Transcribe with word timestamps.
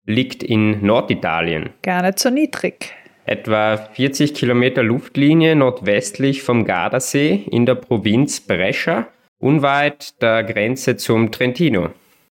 liegt 0.05 0.43
in 0.43 0.85
Norditalien. 0.85 1.69
Gar 1.83 2.03
nicht 2.03 2.19
so 2.19 2.29
niedrig. 2.29 2.93
Etwa 3.25 3.75
40 3.77 4.33
Kilometer 4.33 4.81
Luftlinie 4.81 5.55
nordwestlich 5.55 6.41
vom 6.41 6.65
Gardasee 6.65 7.43
in 7.51 7.65
der 7.65 7.75
Provinz 7.75 8.39
Brescia, 8.39 9.07
unweit 9.39 10.21
der 10.21 10.43
Grenze 10.43 10.97
zum 10.97 11.31
Trentino. 11.31 11.89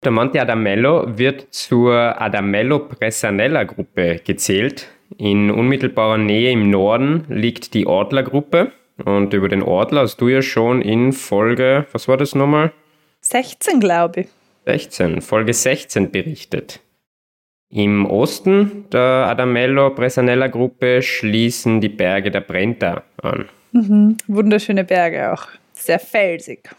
Der 0.04 0.12
Monte 0.12 0.42
Adamello 0.42 1.18
wird 1.18 1.48
zur 1.52 2.22
Adamello-Presanella-Gruppe 2.22 4.22
gezählt. 4.24 4.88
In 5.18 5.50
unmittelbarer 5.50 6.20
Nähe 6.20 6.52
im 6.52 6.70
Norden 6.70 7.26
liegt 7.30 7.74
die 7.74 7.88
Ortler-Gruppe. 7.88 8.72
Und 9.04 9.34
über 9.34 9.50
den 9.50 9.62
Ortler 9.62 10.02
hast 10.02 10.22
du 10.22 10.30
ja 10.30 10.42
schon 10.42 10.82
in 10.82 11.12
Folge, 11.12 11.86
was 11.92 12.08
war 12.08 12.18
das 12.18 12.34
nochmal? 12.34 12.72
16, 13.22 13.80
glaube 13.80 14.22
ich. 14.22 14.28
16, 14.66 15.22
Folge 15.22 15.54
16 15.54 16.12
berichtet. 16.12 16.80
Im 17.70 18.06
Osten 18.06 18.86
der 18.92 19.28
Adamello-Presanella-Gruppe 19.28 21.02
schließen 21.02 21.82
die 21.82 21.90
Berge 21.90 22.32
der 22.32 22.42
Brenta 22.42 23.04
an. 23.22 23.50
Mhm. 23.74 24.18
Wunderschöne 24.28 24.84
Berge 24.84 25.34
auch. 25.34 25.48
Sehr 25.74 26.00
felsig. 26.00 26.70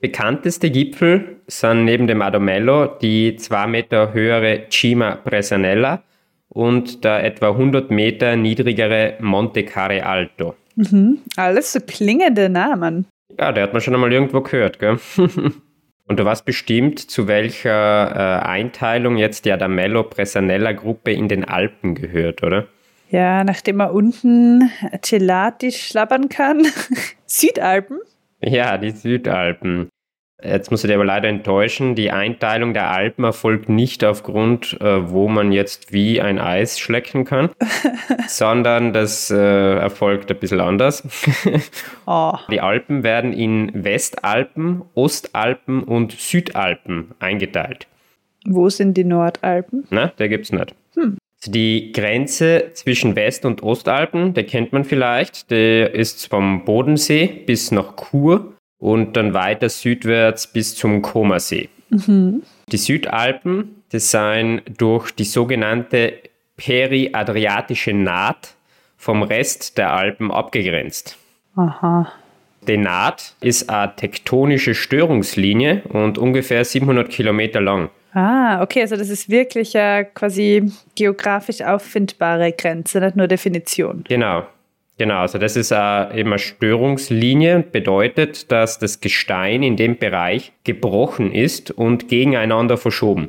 Bekannteste 0.00 0.70
Gipfel 0.70 1.40
sind 1.48 1.84
neben 1.84 2.06
dem 2.06 2.22
Adamello 2.22 2.86
die 2.86 3.36
zwei 3.36 3.66
Meter 3.66 4.12
höhere 4.12 4.66
Cima 4.70 5.16
Presanella 5.16 6.02
und 6.48 7.04
der 7.04 7.24
etwa 7.24 7.50
100 7.50 7.90
Meter 7.90 8.36
niedrigere 8.36 9.16
Monte 9.20 9.64
Care 9.64 10.06
Alto. 10.06 10.54
Mhm. 10.78 11.18
Alles 11.36 11.72
so 11.72 11.80
klingende 11.80 12.48
Namen. 12.48 13.06
Ja, 13.36 13.52
der 13.52 13.64
hat 13.64 13.72
man 13.72 13.82
schon 13.82 13.94
einmal 13.94 14.12
irgendwo 14.12 14.40
gehört, 14.40 14.78
gell? 14.78 14.98
Und 16.06 16.18
du 16.18 16.24
weißt 16.24 16.44
bestimmt, 16.46 16.98
zu 17.00 17.28
welcher 17.28 18.12
äh, 18.14 18.46
Einteilung 18.46 19.16
jetzt 19.18 19.44
die 19.44 19.52
Adamello-Presanella-Gruppe 19.52 21.12
in 21.12 21.28
den 21.28 21.44
Alpen 21.44 21.94
gehört, 21.94 22.42
oder? 22.42 22.66
Ja, 23.10 23.44
nachdem 23.44 23.76
man 23.76 23.90
unten 23.90 24.70
Gelati 25.02 25.72
schlabbern 25.72 26.28
kann. 26.28 26.66
Südalpen? 27.26 27.98
Ja, 28.40 28.78
die 28.78 28.92
Südalpen. 28.92 29.88
Jetzt 30.42 30.70
muss 30.70 30.84
ich 30.84 30.88
dir 30.88 30.94
aber 30.94 31.04
leider 31.04 31.28
enttäuschen, 31.28 31.96
die 31.96 32.12
Einteilung 32.12 32.72
der 32.72 32.90
Alpen 32.90 33.24
erfolgt 33.24 33.68
nicht 33.68 34.04
aufgrund, 34.04 34.80
äh, 34.80 35.10
wo 35.10 35.26
man 35.26 35.50
jetzt 35.50 35.92
wie 35.92 36.20
ein 36.20 36.38
Eis 36.38 36.78
schlecken 36.78 37.24
kann, 37.24 37.50
sondern 38.28 38.92
das 38.92 39.30
äh, 39.32 39.36
erfolgt 39.36 40.30
ein 40.30 40.38
bisschen 40.38 40.60
anders. 40.60 41.02
Oh, 42.06 42.34
Die 42.52 42.60
Alpen 42.60 43.02
werden 43.02 43.32
in 43.32 43.84
Westalpen, 43.84 44.82
Ostalpen 44.94 45.82
und 45.82 46.12
Südalpen 46.12 47.14
eingeteilt. 47.18 47.88
wo 48.46 48.68
sind 48.68 48.96
die 48.96 49.04
Nordalpen? 49.04 49.86
Na, 49.90 50.12
der 50.18 50.28
gibt's 50.28 50.52
nicht. 50.52 50.72
Also 50.96 51.52
die 51.52 51.90
Grenze 51.92 52.70
zwischen 52.74 53.16
West- 53.16 53.44
und 53.44 53.64
Ostalpen, 53.64 54.34
der 54.34 54.44
kennt 54.44 54.72
man 54.72 54.84
vielleicht, 54.84 55.50
der 55.50 55.94
ist 55.94 56.28
vom 56.28 56.64
Bodensee 56.64 57.26
bis 57.26 57.72
nach 57.72 57.94
Chur 57.96 58.54
und 58.78 59.16
dann 59.16 59.34
weiter 59.34 59.68
südwärts 59.68 60.46
bis 60.46 60.74
zum 60.74 61.02
Comersee. 61.02 61.68
Die 61.90 62.76
Südalpen, 62.76 63.82
das 63.90 64.10
seien 64.10 64.60
durch 64.76 65.10
die 65.10 65.24
sogenannte 65.24 66.14
periadriatische 66.56 67.92
Naht 67.92 68.54
vom 68.96 69.22
Rest 69.22 69.78
der 69.78 69.92
Alpen 69.92 70.30
abgegrenzt. 70.30 71.16
Aha. 71.56 72.12
Die 72.66 72.76
Naht 72.76 73.34
ist 73.40 73.70
eine 73.70 73.94
tektonische 73.96 74.74
Störungslinie 74.74 75.82
und 75.88 76.18
ungefähr 76.18 76.64
700 76.64 77.08
Kilometer 77.08 77.60
lang. 77.60 77.88
Ah, 78.12 78.62
okay, 78.62 78.82
also 78.82 78.96
das 78.96 79.08
ist 79.10 79.30
wirklich 79.30 79.76
eine 79.76 80.04
quasi 80.06 80.70
geografisch 80.94 81.62
auffindbare 81.62 82.52
Grenze, 82.52 83.00
nicht 83.00 83.16
nur 83.16 83.28
Definition. 83.28 84.04
Genau, 84.08 84.46
genau. 84.98 85.20
Also 85.20 85.38
das 85.38 85.56
ist 85.56 85.70
äh, 85.70 85.74
eine 85.76 86.38
Störungslinie 86.38 87.60
bedeutet, 87.60 88.52
dass 88.52 88.78
das 88.78 89.00
Gestein 89.00 89.62
in 89.62 89.76
dem 89.76 89.96
Bereich 89.96 90.52
gebrochen 90.64 91.32
ist 91.32 91.70
und 91.70 92.08
gegeneinander 92.08 92.76
verschoben. 92.76 93.28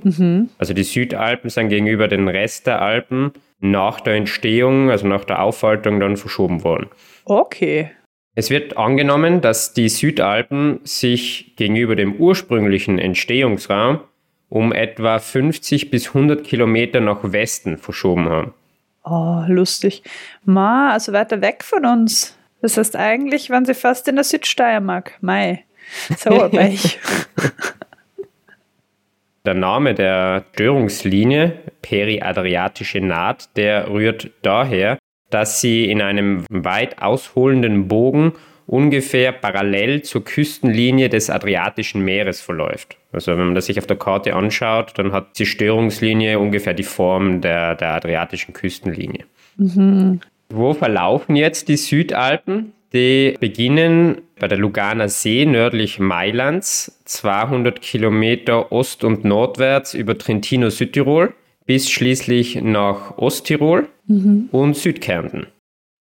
Also 0.58 0.74
die 0.74 0.84
Südalpen 0.84 1.50
sind 1.50 1.70
gegenüber 1.70 2.08
den 2.08 2.28
Rest 2.28 2.68
der 2.68 2.82
Alpen 2.82 3.32
nach 3.60 4.02
der 4.02 4.16
Entstehung, 4.16 4.90
also 4.90 5.08
nach 5.08 5.26
der 5.26 5.42
Aufaltung 5.42 6.00
dann 6.00 6.18
verschoben 6.18 6.64
worden. 6.64 6.88
Okay. 7.26 7.92
Es 8.36 8.50
wird 8.50 8.78
angenommen, 8.78 9.42
dass 9.42 9.74
die 9.74 9.90
Südalpen 9.90 10.80
sich 10.84 11.54
gegenüber 11.58 11.96
dem 11.96 12.16
ursprünglichen 12.16 13.00
Entstehungsraum 13.00 14.00
um 14.50 14.74
etwa 14.74 15.20
50 15.20 15.92
bis 15.92 16.08
100 16.08 16.44
Kilometer 16.44 17.02
nach 17.02 17.20
Westen 17.24 17.78
verschoben 17.78 18.30
haben. 18.30 18.54
Oh, 19.04 19.44
lustig. 19.48 20.04
Ma, 20.44 20.92
also 20.92 21.14
weiter 21.14 21.42
weg 21.42 21.64
von 21.64 21.86
uns. 21.86 22.38
Das 22.62 22.78
heißt, 22.78 22.96
eigentlich 22.96 23.50
waren 23.50 23.66
sie 23.66 23.74
fast 23.74 24.08
in 24.08 24.16
der 24.16 24.24
Südsteiermark. 24.24 25.18
Mai. 25.22 25.64
Sauerbeich. 26.18 27.00
Der 29.46 29.54
Name 29.54 29.96
der 29.96 30.46
Störungslinie, 30.54 31.60
periadriatische 31.82 33.00
Naht, 33.00 33.56
der 33.56 33.90
rührt 33.90 34.32
daher, 34.42 35.00
dass 35.30 35.62
sie 35.62 35.90
in 35.90 36.02
einem 36.02 36.46
weit 36.50 37.02
ausholenden 37.02 37.88
Bogen 37.88 38.34
ungefähr 38.70 39.32
parallel 39.32 40.04
zur 40.04 40.24
Küstenlinie 40.24 41.10
des 41.10 41.30
Adriatischen 41.30 42.04
Meeres 42.04 42.40
verläuft. 42.40 42.98
Also 43.12 43.32
wenn 43.32 43.46
man 43.46 43.56
das 43.56 43.66
sich 43.66 43.80
auf 43.80 43.88
der 43.88 43.98
Karte 43.98 44.36
anschaut, 44.36 44.94
dann 44.96 45.12
hat 45.12 45.40
die 45.40 45.48
Störungslinie 45.48 46.38
ungefähr 46.38 46.76
die 46.76 46.84
Form 46.84 47.42
der, 47.42 47.76
der 47.76 47.96
adriatischen 47.96 48.54
Küstenlinie. 48.54 49.26
Wo 50.50 50.74
verlaufen 50.74 51.36
jetzt 51.36 51.68
die 51.68 51.78
Südalpen? 51.78 52.74
Die 52.94 53.36
beginnen 53.40 54.22
bei 54.40 54.48
der 54.48 54.58
Luganer 54.58 55.10
See 55.10 55.46
nördlich 55.46 56.00
Mailands, 56.00 57.02
200 57.06 57.82
Kilometer 57.82 58.72
ost- 58.72 59.04
und 59.04 59.26
nordwärts 59.26 59.94
über 59.96 60.18
Trentino-Südtirol 60.18 61.34
bis 61.66 61.90
schließlich 61.90 62.62
nach 62.62 63.18
Osttirol 63.18 63.88
und 64.52 64.76
Südkärnten. 64.76 65.48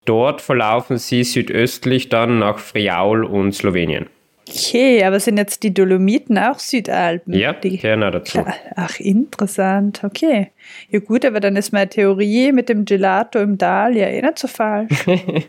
Dort 0.06 0.41
verlaufen 0.41 0.97
sie 0.97 1.23
südöstlich 1.25 2.08
dann 2.08 2.38
nach 2.38 2.58
Friaul 2.58 3.25
und 3.25 3.53
Slowenien. 3.53 4.06
Okay, 4.49 5.03
aber 5.03 5.19
sind 5.19 5.38
jetzt 5.38 5.64
die 5.64 5.75
Dolomiten 5.75 6.38
auch 6.38 6.61
Südalpen? 6.61 7.35
Ja, 7.35 7.53
Die, 7.53 7.79
gehören 7.79 8.05
auch 8.05 8.12
dazu. 8.12 8.44
Ach, 8.76 9.00
interessant. 9.00 10.05
Okay. 10.05 10.53
Ja 10.91 11.00
gut, 11.00 11.25
aber 11.25 11.41
dann 11.41 11.56
ist 11.56 11.73
meine 11.73 11.88
Theorie 11.88 12.53
mit 12.53 12.69
dem 12.69 12.85
Gelato 12.85 13.41
im 13.41 13.58
Tal 13.58 13.97
ja 13.97 14.06
eh 14.06 14.23
nicht 14.23 14.38
so 14.38 14.49
falsch. 14.49 15.05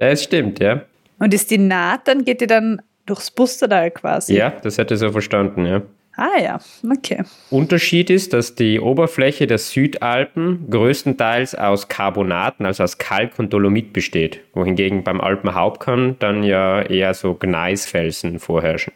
Es 0.00 0.22
stimmt, 0.22 0.60
ja. 0.60 0.82
Und 1.18 1.34
ist 1.34 1.50
die 1.50 1.58
Naht, 1.58 2.06
dann 2.06 2.24
geht 2.24 2.40
die 2.40 2.46
dann 2.46 2.80
durchs 3.06 3.32
Busterdal 3.32 3.90
quasi. 3.90 4.36
Ja, 4.36 4.50
das 4.50 4.78
hätte 4.78 4.96
so 4.96 5.10
verstanden, 5.10 5.66
ja. 5.66 5.82
Ah 6.20 6.40
ja, 6.42 6.58
okay. 6.90 7.22
Unterschied 7.48 8.10
ist, 8.10 8.32
dass 8.32 8.56
die 8.56 8.80
Oberfläche 8.80 9.46
der 9.46 9.58
Südalpen 9.58 10.68
größtenteils 10.68 11.54
aus 11.54 11.86
Carbonaten, 11.86 12.66
also 12.66 12.82
aus 12.82 12.98
Kalk 12.98 13.38
und 13.38 13.52
Dolomit 13.52 13.92
besteht, 13.92 14.40
wohingegen 14.52 15.04
beim 15.04 15.20
Alpenhauptkamm 15.20 16.16
dann 16.18 16.42
ja 16.42 16.82
eher 16.82 17.14
so 17.14 17.34
Gneisfelsen 17.34 18.40
vorherrschen. 18.40 18.94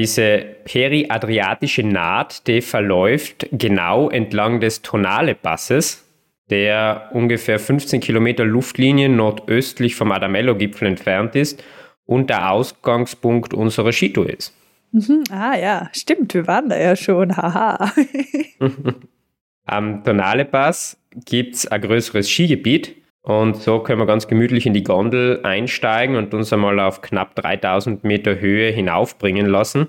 Diese 0.00 0.38
periadriatische 0.64 1.84
Naht, 1.84 2.48
die 2.48 2.60
verläuft 2.60 3.46
genau 3.52 4.10
entlang 4.10 4.58
des 4.58 4.82
Tonale-Passes, 4.82 6.04
der 6.50 7.10
ungefähr 7.12 7.60
15 7.60 8.00
Kilometer 8.00 8.44
Luftlinie 8.44 9.08
nordöstlich 9.08 9.94
vom 9.94 10.10
Adamello-Gipfel 10.10 10.88
entfernt 10.88 11.36
ist 11.36 11.62
und 12.04 12.30
der 12.30 12.50
Ausgangspunkt 12.50 13.54
unserer 13.54 13.92
Skitour 13.92 14.28
ist. 14.28 14.57
Mhm. 14.92 15.24
Ah 15.30 15.56
ja, 15.56 15.90
stimmt, 15.92 16.34
wir 16.34 16.46
waren 16.46 16.68
da 16.68 16.78
ja 16.78 16.96
schon, 16.96 17.36
haha. 17.36 17.92
Am 19.64 20.02
Tonale 20.02 20.44
Pass 20.44 20.98
gibt 21.26 21.56
es 21.56 21.66
ein 21.66 21.80
größeres 21.80 22.28
Skigebiet 22.28 22.96
und 23.22 23.56
so 23.56 23.80
können 23.80 24.00
wir 24.00 24.06
ganz 24.06 24.26
gemütlich 24.26 24.64
in 24.64 24.72
die 24.72 24.82
Gondel 24.84 25.40
einsteigen 25.42 26.16
und 26.16 26.32
uns 26.32 26.52
einmal 26.52 26.80
auf 26.80 27.02
knapp 27.02 27.34
3000 27.34 28.02
Meter 28.04 28.40
Höhe 28.40 28.70
hinaufbringen 28.70 29.46
lassen, 29.46 29.88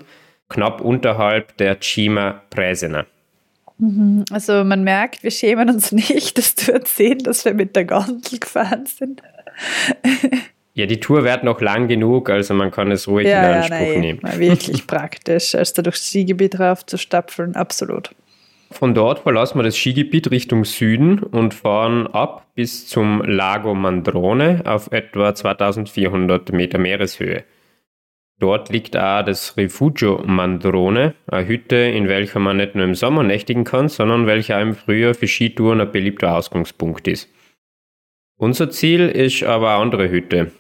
knapp 0.50 0.82
unterhalb 0.82 1.56
der 1.58 1.78
Cima 1.82 2.42
Presena. 2.50 3.06
Mhm. 3.78 4.26
Also 4.32 4.66
man 4.66 4.84
merkt, 4.84 5.24
wir 5.24 5.32
schämen 5.32 5.70
uns 5.70 5.92
nicht, 5.94 6.38
das 6.38 6.56
zu 6.56 6.74
erzählen, 6.74 7.20
dass 7.20 7.46
wir 7.46 7.54
mit 7.54 7.76
der 7.76 7.86
Gondel 7.86 8.40
gefahren 8.40 8.86
sind. 8.86 9.22
Ja, 10.80 10.86
die 10.86 11.02
Tour 11.02 11.26
wird 11.26 11.44
noch 11.44 11.60
lang 11.60 11.90
genug, 11.90 12.30
also 12.30 12.54
man 12.54 12.72
kann 12.72 12.90
es 12.90 13.06
ruhig 13.06 13.28
ja, 13.28 13.42
in 13.42 13.56
Anspruch 13.58 13.80
ja, 13.80 13.86
nein, 13.86 14.00
nehmen. 14.00 14.22
Wirklich 14.38 14.88
praktisch, 14.88 15.54
als 15.54 15.74
da 15.74 15.82
durchs 15.82 16.08
Skigebiet 16.08 16.58
rauf 16.58 16.86
zu 16.86 16.98
stapfeln, 16.98 17.54
absolut. 17.58 18.12
Von 18.72 18.94
dort 18.94 19.20
verlassen 19.20 19.60
wir 19.60 19.64
das 19.64 19.76
Skigebiet 19.76 20.32
Richtung 20.32 20.64
Süden 20.64 21.20
und 21.20 21.54
fahren 21.54 22.08
ab 22.08 22.46
bis 22.56 22.88
zum 22.88 23.22
Lago 23.24 23.76
Mandrone 23.76 24.62
auf 24.64 24.90
etwa 24.94 25.36
2400 25.36 26.54
Meter 26.54 26.78
Meereshöhe. 26.78 27.44
Dort 28.40 28.70
liegt 28.70 28.96
auch 28.96 29.26
das 29.26 29.58
Rifugio 29.58 30.24
Mandrone, 30.26 31.14
eine 31.28 31.46
Hütte, 31.46 31.76
in 31.76 32.08
welcher 32.08 32.40
man 32.40 32.56
nicht 32.56 32.76
nur 32.76 32.86
im 32.86 32.96
Sommer 32.96 33.24
nächtigen 33.24 33.66
kann, 33.66 33.90
sondern 33.90 34.28
welche 34.28 34.56
auch 34.56 34.62
im 34.62 34.76
Frühjahr 34.76 35.14
für 35.14 35.28
Skitouren 35.28 35.82
ein 35.82 35.92
beliebter 35.92 36.38
Ausgangspunkt 36.38 37.10
ist. 37.10 37.28
Unser 38.38 38.70
Ziel 38.70 39.10
ist 39.10 39.44
aber 39.44 39.72
eine 39.72 39.82
andere 39.82 40.10
Hütte, 40.10 40.54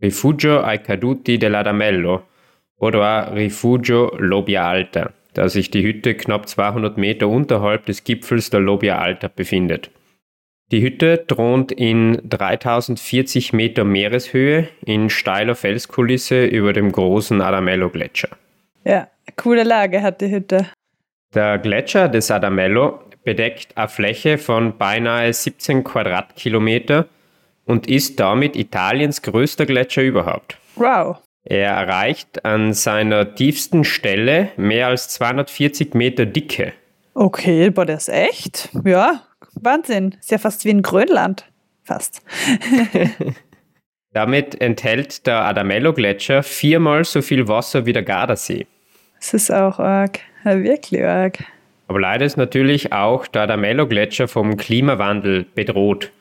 Rifugio 0.00 0.62
ai 0.62 0.78
caduti 0.78 1.38
dell'Adamello 1.38 2.22
oder 2.78 3.34
Rifugio 3.34 4.14
Lobia 4.18 4.68
Alta, 4.68 5.10
da 5.34 5.48
sich 5.48 5.70
die 5.70 5.82
Hütte 5.82 6.14
knapp 6.14 6.48
200 6.48 6.96
Meter 6.96 7.28
unterhalb 7.28 7.86
des 7.86 8.04
Gipfels 8.04 8.50
der 8.50 8.60
Lobia 8.60 8.98
Alta 8.98 9.28
befindet. 9.28 9.90
Die 10.70 10.82
Hütte 10.82 11.26
thront 11.26 11.72
in 11.72 12.20
3040 12.24 13.54
Meter 13.54 13.84
Meereshöhe 13.84 14.68
in 14.84 15.08
steiler 15.08 15.54
Felskulisse 15.54 16.44
über 16.44 16.72
dem 16.72 16.92
großen 16.92 17.40
Adamello-Gletscher. 17.40 18.28
Ja, 18.84 19.08
coole 19.36 19.64
Lage 19.64 20.02
hat 20.02 20.20
die 20.20 20.30
Hütte. 20.30 20.66
Der 21.34 21.58
Gletscher 21.58 22.08
des 22.08 22.30
Adamello 22.30 23.00
bedeckt 23.24 23.76
eine 23.76 23.88
Fläche 23.88 24.38
von 24.38 24.76
beinahe 24.76 25.32
17 25.32 25.84
Quadratkilometer 25.84 27.06
und 27.68 27.86
ist 27.86 28.18
damit 28.18 28.56
Italiens 28.56 29.22
größter 29.22 29.66
Gletscher 29.66 30.02
überhaupt. 30.02 30.56
Wow. 30.74 31.18
Er 31.44 31.70
erreicht 31.70 32.44
an 32.44 32.72
seiner 32.72 33.34
tiefsten 33.34 33.84
Stelle 33.84 34.50
mehr 34.56 34.88
als 34.88 35.08
240 35.10 35.94
Meter 35.94 36.26
Dicke. 36.26 36.72
Okay, 37.14 37.70
boah, 37.70 37.84
das 37.84 38.08
ist 38.08 38.14
echt? 38.14 38.68
Ja, 38.84 39.22
Wahnsinn. 39.54 40.16
Ist 40.18 40.30
ja 40.30 40.38
fast 40.38 40.64
wie 40.64 40.70
in 40.70 40.82
Grönland. 40.82 41.46
Fast. 41.84 42.22
Damit 44.12 44.60
enthält 44.60 45.26
der 45.26 45.44
Adamello-Gletscher 45.44 46.42
viermal 46.42 47.04
so 47.04 47.22
viel 47.22 47.48
Wasser 47.48 47.86
wie 47.86 47.92
der 47.92 48.02
Gardasee. 48.02 48.66
Das 49.18 49.34
ist 49.34 49.50
auch 49.50 49.78
arg. 49.78 50.20
Ja, 50.44 50.62
wirklich 50.62 51.04
arg. 51.04 51.38
Aber 51.86 52.00
leider 52.00 52.24
ist 52.24 52.36
natürlich 52.36 52.92
auch 52.92 53.26
der 53.26 53.42
Adamello-Gletscher 53.42 54.28
vom 54.28 54.56
Klimawandel 54.56 55.44
bedroht. 55.54 56.12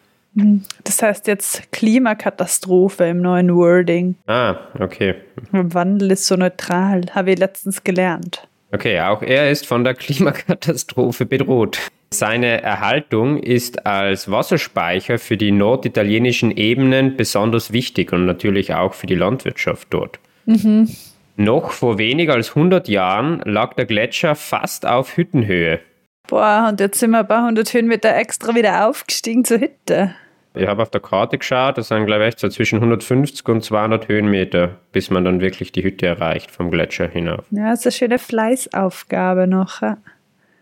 Das 0.83 1.01
heißt 1.01 1.27
jetzt 1.27 1.71
Klimakatastrophe 1.71 3.05
im 3.05 3.21
neuen 3.21 3.55
Wording. 3.55 4.15
Ah, 4.27 4.57
okay. 4.79 5.15
Wandel 5.51 6.11
ist 6.11 6.25
so 6.25 6.35
neutral, 6.35 7.01
habe 7.13 7.31
ich 7.31 7.39
letztens 7.39 7.83
gelernt. 7.83 8.47
Okay, 8.71 8.99
auch 8.99 9.21
er 9.21 9.49
ist 9.49 9.65
von 9.65 9.83
der 9.83 9.93
Klimakatastrophe 9.93 11.25
bedroht. 11.25 11.79
Seine 12.11 12.61
Erhaltung 12.61 13.37
ist 13.37 13.85
als 13.85 14.31
Wasserspeicher 14.31 15.19
für 15.19 15.37
die 15.37 15.51
norditalienischen 15.51 16.51
Ebenen 16.51 17.17
besonders 17.17 17.73
wichtig 17.73 18.13
und 18.13 18.25
natürlich 18.25 18.73
auch 18.73 18.93
für 18.93 19.07
die 19.07 19.15
Landwirtschaft 19.15 19.87
dort. 19.89 20.19
Mhm. 20.45 20.89
Noch 21.35 21.71
vor 21.71 21.97
weniger 21.97 22.33
als 22.33 22.49
100 22.49 22.87
Jahren 22.87 23.41
lag 23.45 23.73
der 23.75 23.85
Gletscher 23.85 24.35
fast 24.35 24.85
auf 24.85 25.17
Hüttenhöhe. 25.17 25.79
Boah, 26.27 26.67
und 26.69 26.79
jetzt 26.79 26.99
sind 26.99 27.11
wir 27.11 27.19
ein 27.19 27.27
paar 27.27 27.45
hundert 27.45 27.73
Höhenmeter 27.73 28.15
extra 28.15 28.53
wieder 28.53 28.87
aufgestiegen 28.87 29.45
zur 29.45 29.59
Hütte. 29.59 30.13
Ich 30.53 30.67
habe 30.67 30.81
auf 30.81 30.89
der 30.89 31.01
Karte 31.01 31.37
geschaut, 31.37 31.77
das 31.77 31.89
sind 31.89 32.05
glaube 32.05 32.27
ich 32.27 32.35
so 32.37 32.49
zwischen 32.49 32.77
150 32.77 33.47
und 33.47 33.63
200 33.63 34.07
Höhenmeter, 34.07 34.75
bis 34.91 35.09
man 35.09 35.23
dann 35.23 35.39
wirklich 35.39 35.71
die 35.71 35.83
Hütte 35.83 36.07
erreicht 36.07 36.49
vom 36.51 36.71
Gletscher 36.71 37.07
hinauf. 37.07 37.45
Ja, 37.51 37.69
das 37.69 37.79
ist 37.79 37.85
eine 37.85 37.91
schöne 37.91 38.19
Fleißaufgabe 38.19 39.47
noch. 39.47 39.81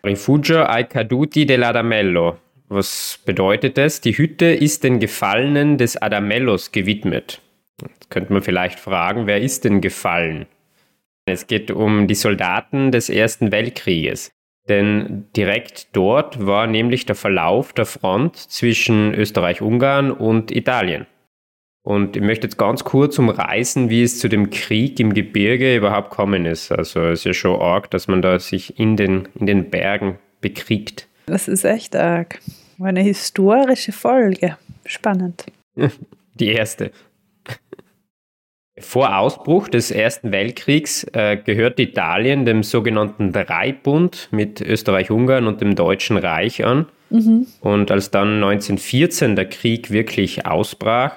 Rifugio 0.03 0.63
ai 0.63 0.83
caduti 0.83 1.45
dell'Adamello. 1.45 2.35
Was 2.67 3.19
bedeutet 3.25 3.77
das? 3.77 4.01
Die 4.01 4.17
Hütte 4.17 4.45
ist 4.45 4.83
den 4.83 4.99
Gefallenen 4.99 5.77
des 5.77 6.01
Adamellos 6.01 6.71
gewidmet. 6.71 7.41
Jetzt 7.81 8.09
könnte 8.09 8.33
man 8.33 8.41
vielleicht 8.41 8.79
fragen, 8.79 9.27
wer 9.27 9.41
ist 9.41 9.65
denn 9.65 9.81
gefallen? 9.81 10.45
Es 11.25 11.47
geht 11.47 11.71
um 11.71 12.07
die 12.07 12.15
Soldaten 12.15 12.91
des 12.91 13.09
Ersten 13.09 13.51
Weltkrieges. 13.51 14.31
Denn 14.67 15.27
direkt 15.35 15.95
dort 15.95 16.45
war 16.45 16.65
nämlich 16.65 17.05
der 17.05 17.15
Verlauf 17.15 17.73
der 17.73 17.85
Front 17.85 18.35
zwischen 18.35 19.13
Österreich-Ungarn 19.13 20.11
und 20.11 20.51
Italien. 20.51 21.05
Und 21.83 22.15
ich 22.15 22.23
möchte 22.23 22.47
jetzt 22.47 22.57
ganz 22.57 22.83
kurz 22.83 23.19
umreißen, 23.19 23.91
wie 23.91 24.01
es 24.01 24.17
zu 24.17 24.27
dem 24.27 24.49
Krieg 24.49 24.99
im 24.99 25.13
Gebirge 25.13 25.75
überhaupt 25.75 26.09
kommen 26.09 26.45
ist. 26.45 26.71
Also 26.71 27.01
es 27.01 27.19
ist 27.19 27.25
ja 27.25 27.33
schon 27.33 27.61
arg, 27.61 27.91
dass 27.91 28.07
man 28.07 28.23
da 28.23 28.39
sich 28.39 28.79
in 28.79 28.97
den, 28.97 29.27
in 29.35 29.45
den 29.45 29.69
Bergen 29.69 30.17
bekriegt. 30.41 31.07
Das 31.27 31.47
ist 31.47 31.63
echt 31.63 31.95
arg. 31.95 32.39
Eine 32.79 33.01
historische 33.01 33.91
Folge. 33.91 34.57
Spannend. 34.85 35.45
Die 36.33 36.47
erste. 36.47 36.91
Vor 38.77 39.17
Ausbruch 39.17 39.69
des 39.69 39.89
Ersten 39.89 40.33
Weltkriegs 40.33 41.05
äh, 41.13 41.37
gehörte 41.37 41.83
Italien 41.83 42.45
dem 42.45 42.61
sogenannten 42.61 43.31
Dreibund 43.31 44.27
mit 44.31 44.59
Österreich-Ungarn 44.59 45.47
und 45.47 45.61
dem 45.61 45.75
Deutschen 45.75 46.17
Reich 46.17 46.65
an. 46.65 46.87
Mhm. 47.09 47.47
Und 47.61 47.89
als 47.89 48.11
dann 48.11 48.43
1914 48.43 49.37
der 49.37 49.45
Krieg 49.45 49.91
wirklich 49.91 50.45
ausbrach, 50.45 51.13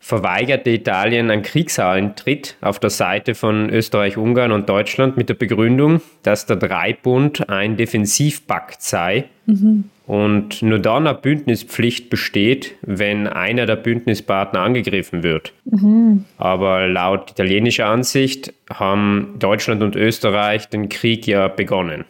verweigerte 0.00 0.70
Italien 0.70 1.30
einen 1.30 1.42
Kriegseintritt 1.42 2.56
auf 2.60 2.80
der 2.80 2.90
Seite 2.90 3.36
von 3.36 3.70
Österreich, 3.70 4.16
Ungarn 4.16 4.50
und 4.50 4.68
Deutschland 4.68 5.16
mit 5.16 5.28
der 5.28 5.34
Begründung, 5.34 6.00
dass 6.24 6.46
der 6.46 6.56
Dreibund 6.56 7.48
ein 7.48 7.76
Defensivpakt 7.76 8.82
sei 8.82 9.26
mhm. 9.46 9.84
Und 10.08 10.62
nur 10.62 10.78
dann 10.78 11.06
eine 11.06 11.16
Bündnispflicht 11.16 12.08
besteht, 12.08 12.74
wenn 12.80 13.26
einer 13.26 13.66
der 13.66 13.76
Bündnispartner 13.76 14.60
angegriffen 14.60 15.22
wird. 15.22 15.52
Mhm. 15.66 16.24
Aber 16.38 16.88
laut 16.88 17.32
italienischer 17.32 17.86
Ansicht 17.86 18.54
haben 18.72 19.34
Deutschland 19.38 19.82
und 19.82 19.96
Österreich 19.96 20.70
den 20.70 20.88
Krieg 20.88 21.26
ja 21.26 21.48
begonnen. 21.48 22.06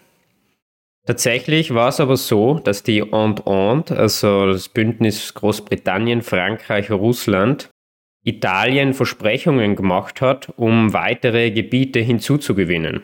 Tatsächlich 1.06 1.74
war 1.74 1.88
es 1.88 1.98
aber 1.98 2.16
so, 2.16 2.60
dass 2.60 2.84
die 2.84 3.00
Entente, 3.00 3.96
also 3.96 4.46
das 4.46 4.68
Bündnis 4.68 5.34
Großbritannien, 5.34 6.22
Frankreich, 6.22 6.92
Russland, 6.92 7.68
Italien 8.24 8.94
Versprechungen 8.94 9.74
gemacht 9.74 10.20
hat, 10.20 10.52
um 10.56 10.92
weitere 10.92 11.50
Gebiete 11.50 11.98
hinzuzugewinnen. 11.98 13.02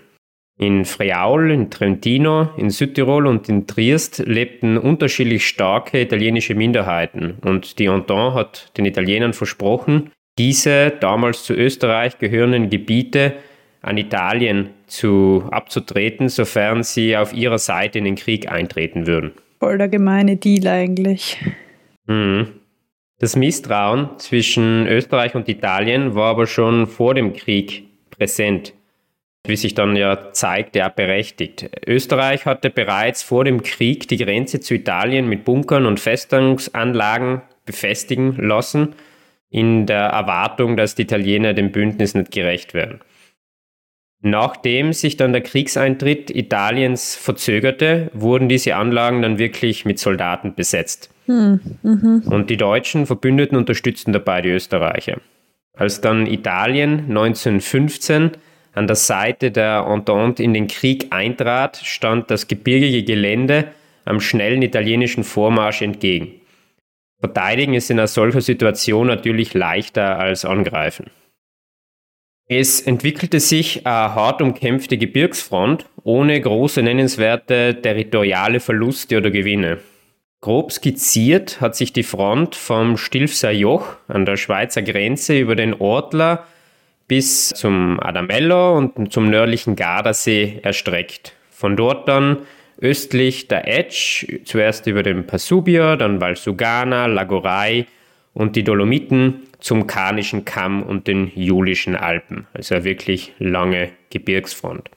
In 0.57 0.85
Friaul, 0.85 1.51
in 1.51 1.71
Trentino, 1.71 2.51
in 2.57 2.71
Südtirol 2.71 3.27
und 3.27 3.49
in 3.49 3.67
Triest 3.67 4.19
lebten 4.25 4.79
unterschiedlich 4.79 5.47
starke 5.49 6.01
italienische 6.01 6.55
Minderheiten 6.55 7.39
und 7.43 7.79
die 7.81 7.87
Entente 7.87 8.35
hat 8.35 8.71
den 8.79 8.85
Italienern 8.85 9.33
versprochen, 9.33 10.13
diese 10.39 10.91
damals 11.01 11.43
zu 11.43 11.55
Österreich 11.55 12.19
gehörenden 12.19 12.71
Gebiete 12.71 13.35
an 13.83 13.99
Italien 13.99 14.71
zu, 14.87 15.45
abzutreten, 15.51 16.29
sofern 16.29 16.83
sie 16.83 17.17
auf 17.17 17.35
ihrer 17.35 17.59
Seite 17.59 17.99
in 17.99 18.05
den 18.05 18.15
Krieg 18.15 18.51
eintreten 18.51 19.07
würden. 19.07 19.33
Voll 19.59 19.79
der 19.79 19.89
gemeine 19.89 20.37
Deal 20.37 20.67
eigentlich. 20.67 21.37
Mhm. 22.07 22.47
Das 23.19 23.37
Misstrauen 23.37 24.11
zwischen 24.19 24.87
Österreich 24.87 25.35
und 25.35 25.49
Italien 25.49 26.15
war 26.15 26.31
aber 26.31 26.47
schon 26.47 26.87
vor 26.87 27.15
dem 27.15 27.33
Krieg 27.33 27.85
präsent, 28.11 28.75
wie 29.47 29.57
sich 29.57 29.75
dann 29.75 29.95
ja 29.95 30.33
zeigt, 30.33 30.75
ja 30.75 30.89
berechtigt. 30.89 31.71
Österreich 31.87 32.47
hatte 32.47 32.71
bereits 32.71 33.23
vor 33.23 33.45
dem 33.45 33.63
Krieg 33.63 34.09
die 34.09 34.17
Grenze 34.17 34.61
zu 34.61 34.75
Italien 34.75 35.29
mit 35.29 35.45
Bunkern 35.45 35.87
und 35.87 36.01
Festungsanlagen 36.01 37.43
befestigen 37.67 38.37
lassen, 38.37 38.95
in 39.51 39.87
der 39.87 40.07
Erwartung, 40.07 40.77
dass 40.77 40.95
die 40.95 41.03
Italiener 41.03 41.55
dem 41.55 41.71
Bündnis 41.71 42.15
nicht 42.15 42.33
gerecht 42.33 42.75
werden. 42.75 43.01
Nachdem 44.21 44.95
sich 44.95 45.19
dann 45.19 45.33
der 45.33 45.43
Kriegseintritt 45.43 46.31
Italiens 46.31 47.15
verzögerte, 47.15 48.11
wurden 48.15 48.49
diese 48.49 48.75
Anlagen 48.75 49.21
dann 49.21 49.39
wirklich 49.39 49.85
mit 49.85 49.99
Soldaten 49.99 50.55
besetzt. 50.55 51.11
Hm, 51.27 51.61
mhm. 51.83 52.23
Und 52.31 52.49
die 52.49 52.57
Deutschen 52.57 53.05
Verbündeten 53.05 53.59
unterstützten 53.59 54.15
dabei 54.15 54.41
die 54.41 54.49
Österreicher. 54.49 55.19
Als 55.77 56.01
dann 56.01 56.27
Italien 56.27 57.01
1915 57.11 58.33
an 58.75 58.87
der 58.87 58.97
Seite 58.97 59.51
der 59.51 59.87
Entente 59.89 60.43
in 60.43 60.53
den 60.53 60.67
Krieg 60.67 61.07
eintrat, 61.11 61.77
stand 61.77 62.31
das 62.31 62.49
gebirgige 62.49 63.05
Gelände 63.05 63.69
am 64.05 64.21
schnellen 64.21 64.63
italienischen 64.63 65.25
Vormarsch 65.25 65.83
entgegen. 65.83 66.41
Verteidigen 67.21 67.75
ist 67.75 67.91
in 67.91 67.99
einer 67.99 68.07
solchen 68.07 68.41
Situation 68.41 69.07
natürlich 69.07 69.55
leichter 69.55 70.19
als 70.19 70.45
angreifen. 70.45 71.07
Es 72.47 72.83
entwickelte 72.83 73.41
sich 73.41 73.87
eine 73.87 74.15
hart 74.15 74.43
umkämpfte 74.43 74.99
Gebirgsfront 74.99 75.87
ohne 76.03 76.39
große 76.39 76.83
nennenswerte 76.83 77.79
territoriale 77.81 78.61
Verluste 78.61 79.17
oder 79.17 79.31
Gewinne. 79.31 79.79
Grob 80.43 80.71
skizziert 80.71 81.63
hat 81.63 81.75
sich 81.75 81.95
die 81.95 82.03
Front 82.03 82.55
vom 82.55 82.99
Stilfser 82.99 83.51
Joch 83.51 83.97
an 84.09 84.27
der 84.27 84.37
Schweizer 84.37 84.83
Grenze 84.83 85.39
über 85.39 85.57
den 85.57 85.73
Ortler 85.73 86.47
bis 87.07 87.51
zum 87.51 88.01
Adamello 88.01 88.77
und 88.77 89.13
zum 89.13 89.31
nördlichen 89.31 89.77
Gardasee 89.77 90.61
erstreckt. 90.63 91.35
Von 91.51 91.77
dort 91.77 92.09
dann 92.09 92.39
östlich 92.81 93.49
der 93.49 93.69
Etsch, 93.69 94.27
zuerst 94.45 94.87
über 94.87 95.03
den 95.03 95.27
Pasubia, 95.27 95.97
dann 95.97 96.21
Valsugana, 96.21 97.07
Lagorai 97.07 97.87
und 98.33 98.57
die 98.57 98.65
Dolomiten 98.65 99.43
zum 99.61 99.87
Karnischen 99.87 100.45
Kamm 100.45 100.83
und 100.83 101.07
den 101.07 101.31
Julischen 101.35 101.97
Alpen. 101.97 102.47
Also 102.53 102.75
eine 102.75 102.85
wirklich 102.85 103.33
lange 103.39 103.91
Gebirgsfront. 104.11 104.91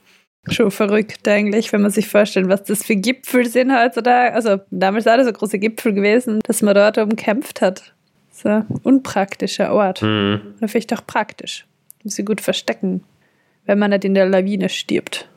Schon 0.50 0.70
verrückt 0.70 1.28
eigentlich, 1.28 1.72
wenn 1.72 1.82
man 1.82 1.90
sich 1.90 2.08
vorstellt, 2.08 2.48
was 2.48 2.64
das 2.64 2.84
für 2.84 2.96
Gipfel 2.96 3.46
sind 3.46 3.72
heutzutage. 3.72 4.34
Also 4.34 4.58
damals 4.70 5.06
war 5.06 5.16
das 5.16 5.26
so 5.26 5.32
große 5.32 5.58
Gipfel 5.58 5.92
gewesen, 5.92 6.40
dass 6.44 6.62
man 6.62 6.74
dort 6.74 6.98
umkämpft 6.98 7.60
hat. 7.60 7.94
So 8.30 8.48
ein 8.48 8.66
unpraktischer 8.82 9.72
Ort. 9.72 10.02
Mhm. 10.02 10.40
Oder 10.58 10.68
vielleicht 10.68 10.92
auch 10.92 11.06
praktisch. 11.06 11.67
Muss 12.04 12.14
sie 12.14 12.24
gut 12.24 12.40
verstecken, 12.40 13.02
wenn 13.66 13.78
man 13.78 13.90
nicht 13.90 14.04
in 14.04 14.14
der 14.14 14.26
Lawine 14.26 14.68
stirbt. 14.68 15.28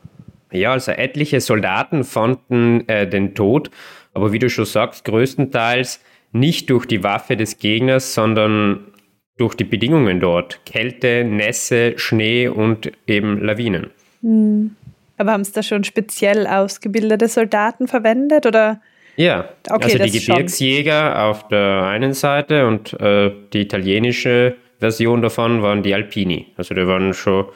Ja, 0.52 0.72
also 0.72 0.92
etliche 0.92 1.40
Soldaten 1.40 2.04
fanden 2.04 2.86
äh, 2.88 3.08
den 3.08 3.34
Tod, 3.34 3.70
aber 4.14 4.32
wie 4.32 4.38
du 4.38 4.50
schon 4.50 4.66
sagst, 4.66 5.04
größtenteils 5.04 6.00
nicht 6.32 6.70
durch 6.70 6.86
die 6.86 7.02
Waffe 7.02 7.36
des 7.36 7.58
Gegners, 7.58 8.14
sondern 8.14 8.92
durch 9.38 9.54
die 9.54 9.64
Bedingungen 9.64 10.20
dort. 10.20 10.60
Kälte, 10.66 11.24
Nässe, 11.24 11.94
Schnee 11.96 12.48
und 12.48 12.92
eben 13.06 13.42
Lawinen. 13.42 13.90
Hm. 14.20 14.76
Aber 15.18 15.32
haben 15.32 15.42
es 15.42 15.52
da 15.52 15.62
schon 15.62 15.84
speziell 15.84 16.46
ausgebildete 16.46 17.28
Soldaten 17.28 17.86
verwendet 17.86 18.46
oder? 18.46 18.80
Ja, 19.16 19.48
okay, 19.70 19.84
also 19.84 19.98
die 19.98 20.18
Gebirgsjäger 20.18 21.12
schon. 21.12 21.20
auf 21.20 21.48
der 21.48 21.84
einen 21.84 22.14
Seite 22.14 22.66
und 22.66 22.98
äh, 23.00 23.30
die 23.52 23.60
italienische 23.60 24.56
Version 24.82 25.22
davon 25.22 25.62
waren 25.62 25.82
die 25.82 25.94
Alpini. 25.94 26.48
Also 26.56 26.74
die 26.74 26.86
waren 26.86 27.14
schon 27.14 27.46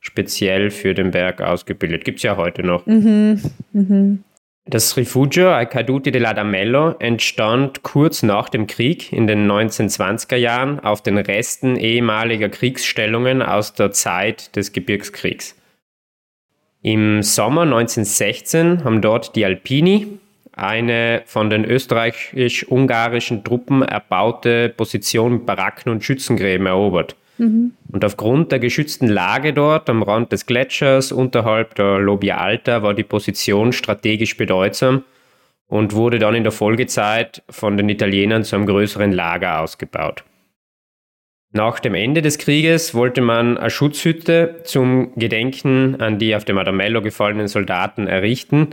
speziell 0.00 0.70
für 0.70 0.94
den 0.94 1.12
Berg 1.12 1.40
ausgebildet. 1.40 2.04
Gibt 2.04 2.18
es 2.18 2.24
ja 2.24 2.36
heute 2.36 2.62
noch. 2.62 2.84
Mhm. 2.86 3.40
Mhm. 3.72 4.24
Das 4.64 4.96
Rifugio 4.96 5.50
ai 5.50 5.66
Caduti 5.66 6.10
dell'Adamello 6.10 6.94
entstand 7.00 7.82
kurz 7.82 8.22
nach 8.22 8.48
dem 8.48 8.66
Krieg 8.66 9.12
in 9.12 9.26
den 9.26 9.50
1920er 9.50 10.36
Jahren 10.36 10.78
auf 10.80 11.02
den 11.02 11.18
Resten 11.18 11.76
ehemaliger 11.76 12.48
Kriegsstellungen 12.48 13.42
aus 13.42 13.74
der 13.74 13.90
Zeit 13.90 14.54
des 14.54 14.72
Gebirgskriegs. 14.72 15.56
Im 16.82 17.22
Sommer 17.22 17.62
1916 17.62 18.84
haben 18.84 19.00
dort 19.02 19.34
die 19.34 19.44
Alpini 19.44 20.18
eine 20.52 21.22
von 21.26 21.50
den 21.50 21.64
österreichisch-ungarischen 21.64 23.44
Truppen 23.44 23.82
erbaute 23.82 24.68
Position 24.68 25.32
mit 25.34 25.46
Baracken 25.46 25.90
und 25.90 26.04
Schützengräben 26.04 26.66
erobert. 26.66 27.16
Mhm. 27.38 27.72
Und 27.90 28.04
aufgrund 28.04 28.52
der 28.52 28.58
geschützten 28.58 29.08
Lage 29.08 29.52
dort 29.52 29.88
am 29.88 30.02
Rand 30.02 30.32
des 30.32 30.46
Gletschers 30.46 31.12
unterhalb 31.12 31.74
der 31.74 31.98
Lobia 31.98 32.36
Alta 32.36 32.82
war 32.82 32.94
die 32.94 33.02
Position 33.02 33.72
strategisch 33.72 34.36
bedeutsam 34.36 35.04
und 35.66 35.94
wurde 35.94 36.18
dann 36.18 36.34
in 36.34 36.42
der 36.42 36.52
Folgezeit 36.52 37.42
von 37.48 37.76
den 37.76 37.88
Italienern 37.88 38.44
zu 38.44 38.56
einem 38.56 38.66
größeren 38.66 39.12
Lager 39.12 39.60
ausgebaut. 39.60 40.22
Nach 41.54 41.80
dem 41.80 41.94
Ende 41.94 42.22
des 42.22 42.38
Krieges 42.38 42.94
wollte 42.94 43.20
man 43.20 43.58
eine 43.58 43.70
Schutzhütte 43.70 44.60
zum 44.64 45.14
Gedenken 45.16 46.00
an 46.00 46.18
die 46.18 46.34
auf 46.34 46.44
dem 46.44 46.56
Adamello 46.58 47.02
gefallenen 47.02 47.48
Soldaten 47.48 48.06
errichten 48.06 48.70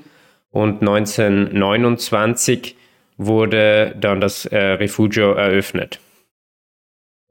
und 0.51 0.82
1929 0.82 2.75
wurde 3.18 3.96
dann 4.00 4.22
das 4.22 4.46
äh, 4.46 4.58
Refugio 4.58 5.34
eröffnet. 5.34 6.00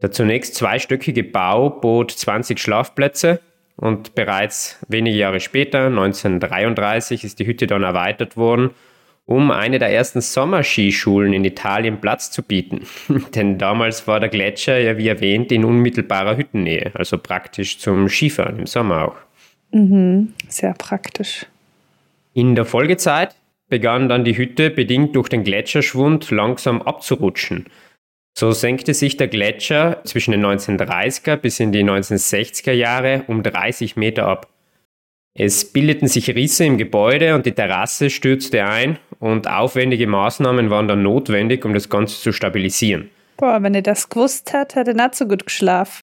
Der 0.01 0.13
zunächst 0.13 0.55
zweistöckige 0.55 1.25
Bau 1.25 1.71
bot 1.71 2.13
20 2.13 2.61
Schlafplätze 2.61 3.41
und 3.77 4.15
bereits 4.15 4.79
wenige 4.89 5.17
Jahre 5.17 5.41
später, 5.41 5.87
1933, 5.87 7.25
ist 7.25 7.39
die 7.41 7.47
Hütte 7.47 7.67
dann 7.67 7.83
erweitert 7.83 8.37
worden, 8.37 8.71
um 9.25 9.51
eine 9.51 9.79
der 9.79 9.93
ersten 9.93 10.21
Sommerskischulen 10.21 11.33
in 11.33 11.45
Italien 11.45 12.01
Platz 12.01 12.31
zu 12.31 12.43
bieten. 12.43 12.87
Denn 13.35 13.59
damals 13.59 14.07
war 14.07 14.21
der 14.21 14.29
Gletscher 14.29 14.79
ja 14.79 14.99
wie 14.99 15.09
erwähnt 15.09 15.51
in 15.53 15.65
unmittelbarer 15.65 16.37
Hüttennähe, 16.37 16.93
also 16.95 17.19
praktisch 17.19 17.79
zum 17.79 18.09
Skifahren 18.09 18.61
im 18.61 18.67
Sommer 18.67 19.09
auch. 19.09 19.17
Mhm, 19.73 20.33
sehr 20.49 20.75
praktisch. 20.75 21.47
In 22.39 22.55
der 22.55 22.67
Folgezeit 22.67 23.35
begann 23.69 24.09
dann 24.09 24.25
die 24.25 24.39
Hütte 24.39 24.71
bedingt 24.71 25.17
durch 25.17 25.29
den 25.29 25.43
Gletscherschwund 25.43 26.31
langsam 26.31 26.81
abzurutschen. 26.81 27.67
So 28.39 28.53
senkte 28.53 28.95
sich 28.95 29.17
der 29.17 29.27
Gletscher 29.27 30.03
zwischen 30.05 30.31
den 30.31 30.47
1930er 30.47 31.35
bis 31.35 31.59
in 31.59 31.73
die 31.73 31.83
1960er 31.83 32.71
Jahre 32.71 33.25
um 33.27 33.43
30 33.43 33.97
Meter 33.97 34.29
ab. 34.29 34.47
Es 35.35 35.65
bildeten 35.73 36.07
sich 36.07 36.33
Risse 36.33 36.65
im 36.65 36.79
Gebäude 36.79 37.35
und 37.35 37.45
die 37.45 37.57
Terrasse 37.57 38.09
stürzte 38.09 38.65
ein 38.65 39.01
und 39.19 39.51
aufwendige 39.51 40.07
Maßnahmen 40.07 40.71
waren 40.71 40.87
dann 40.87 41.03
notwendig, 41.03 41.65
um 41.65 41.75
das 41.75 41.89
Ganze 41.89 42.21
zu 42.21 42.31
stabilisieren. 42.31 43.11
Boah, 43.37 43.61
wenn 43.65 43.75
ihr 43.75 43.83
das 43.83 44.09
gewusst 44.09 44.53
hättet, 44.53 44.77
hätte 44.77 44.95
nicht 44.95 45.17
so 45.17 45.27
gut 45.27 45.45
geschlafen. 45.45 46.03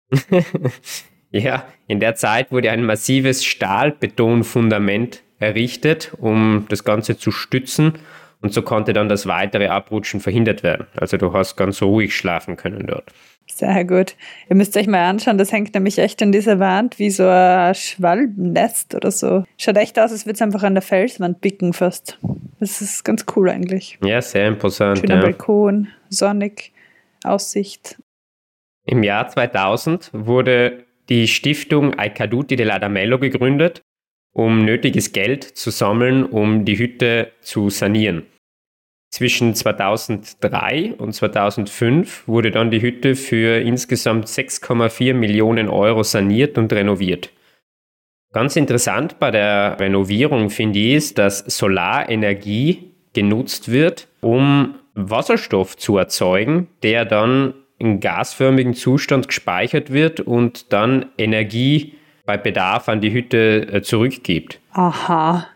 ja, 1.32 1.66
in 1.88 2.02
der 2.02 2.16
Zeit 2.16 2.52
wurde 2.52 2.72
ein 2.72 2.84
massives 2.84 3.46
Stahlbetonfundament 3.46 5.22
errichtet, 5.46 6.12
um 6.18 6.66
das 6.70 6.84
Ganze 6.84 7.18
zu 7.18 7.32
stützen 7.32 7.94
und 8.42 8.54
so 8.54 8.62
konnte 8.62 8.94
dann 8.94 9.10
das 9.10 9.28
weitere 9.28 9.68
Abrutschen 9.68 10.20
verhindert 10.20 10.62
werden. 10.64 10.88
Also 10.98 11.18
du 11.18 11.34
hast 11.34 11.56
ganz 11.56 11.82
ruhig 11.82 12.16
schlafen 12.16 12.58
können 12.58 12.86
dort. 12.86 13.12
Sehr 13.48 13.86
gut. 13.86 14.16
Ihr 14.50 14.56
müsst 14.56 14.76
euch 14.76 14.88
mal 14.88 15.08
anschauen, 15.08 15.38
das 15.38 15.52
hängt 15.52 15.74
nämlich 15.74 15.98
echt 16.00 16.22
in 16.22 16.32
dieser 16.32 16.60
Wand 16.60 17.00
wie 17.00 17.10
so 17.10 17.28
ein 17.28 17.76
Schwalbennest 17.76 18.96
oder 18.96 19.12
so. 19.12 19.46
Schaut 19.58 19.78
echt 19.78 20.00
aus, 20.00 20.12
als 20.12 20.26
würde 20.26 20.36
es 20.36 20.42
einfach 20.42 20.64
an 20.64 20.74
der 20.74 20.82
Felswand 20.82 21.42
bicken 21.42 21.74
fast. 21.74 22.20
Das 22.60 22.82
ist 22.82 23.04
ganz 23.04 23.26
cool 23.36 23.50
eigentlich. 23.50 24.00
Ja, 24.04 24.22
sehr 24.22 24.48
imposant. 24.48 25.00
Schöner 25.00 25.16
ja. 25.16 25.22
Balkon, 25.22 25.88
sonnig, 26.10 26.72
Aussicht. 27.24 27.98
Im 28.86 29.04
Jahr 29.04 29.28
2000 29.28 30.10
wurde 30.14 30.86
die 31.10 31.28
Stiftung 31.28 31.98
Aicaduti 31.98 32.56
dell'Adamello 32.56 33.20
gegründet, 33.20 33.82
um 34.36 34.66
nötiges 34.66 35.14
Geld 35.14 35.44
zu 35.44 35.72
sammeln, 35.72 36.26
um 36.26 36.66
die 36.66 36.78
Hütte 36.78 37.32
zu 37.40 37.70
sanieren. 37.70 38.24
Zwischen 39.10 39.56
2003 39.56 40.96
und 40.98 41.14
2005 41.14 42.28
wurde 42.28 42.52
dann 42.52 42.70
die 42.70 42.82
Hütte 42.82 43.16
für 43.16 43.62
insgesamt 43.62 44.28
6,4 44.28 45.14
Millionen 45.14 45.70
Euro 45.70 46.04
saniert 46.04 46.58
und 46.58 46.74
renoviert. 46.74 47.30
Ganz 48.34 48.58
interessant 48.58 49.20
bei 49.20 49.32
der 49.32 49.80
Renovierung 49.80 50.50
finde 50.50 50.80
ich 50.80 50.96
ist, 50.96 51.18
dass 51.18 51.40
Solarenergie 51.40 52.92
genutzt 53.14 53.72
wird, 53.72 54.10
um 54.20 54.76
Wasserstoff 54.96 55.78
zu 55.78 55.98
erzeugen, 55.98 56.68
der 56.84 57.06
dann 57.06 57.54
in 57.78 58.02
gasförmigen 58.02 58.74
Zustand 58.74 59.30
gespeichert 59.30 59.94
wird 59.94 60.20
und 60.20 60.74
dann 60.74 61.06
Energie 61.18 61.94
bei 62.26 62.38
Bedarf 62.38 62.90
an 62.90 63.02
die 63.02 63.12
Hütte 63.12 63.68
äh, 63.72 63.82
zurückgibt. 63.82 64.60
Aha. 64.74 65.48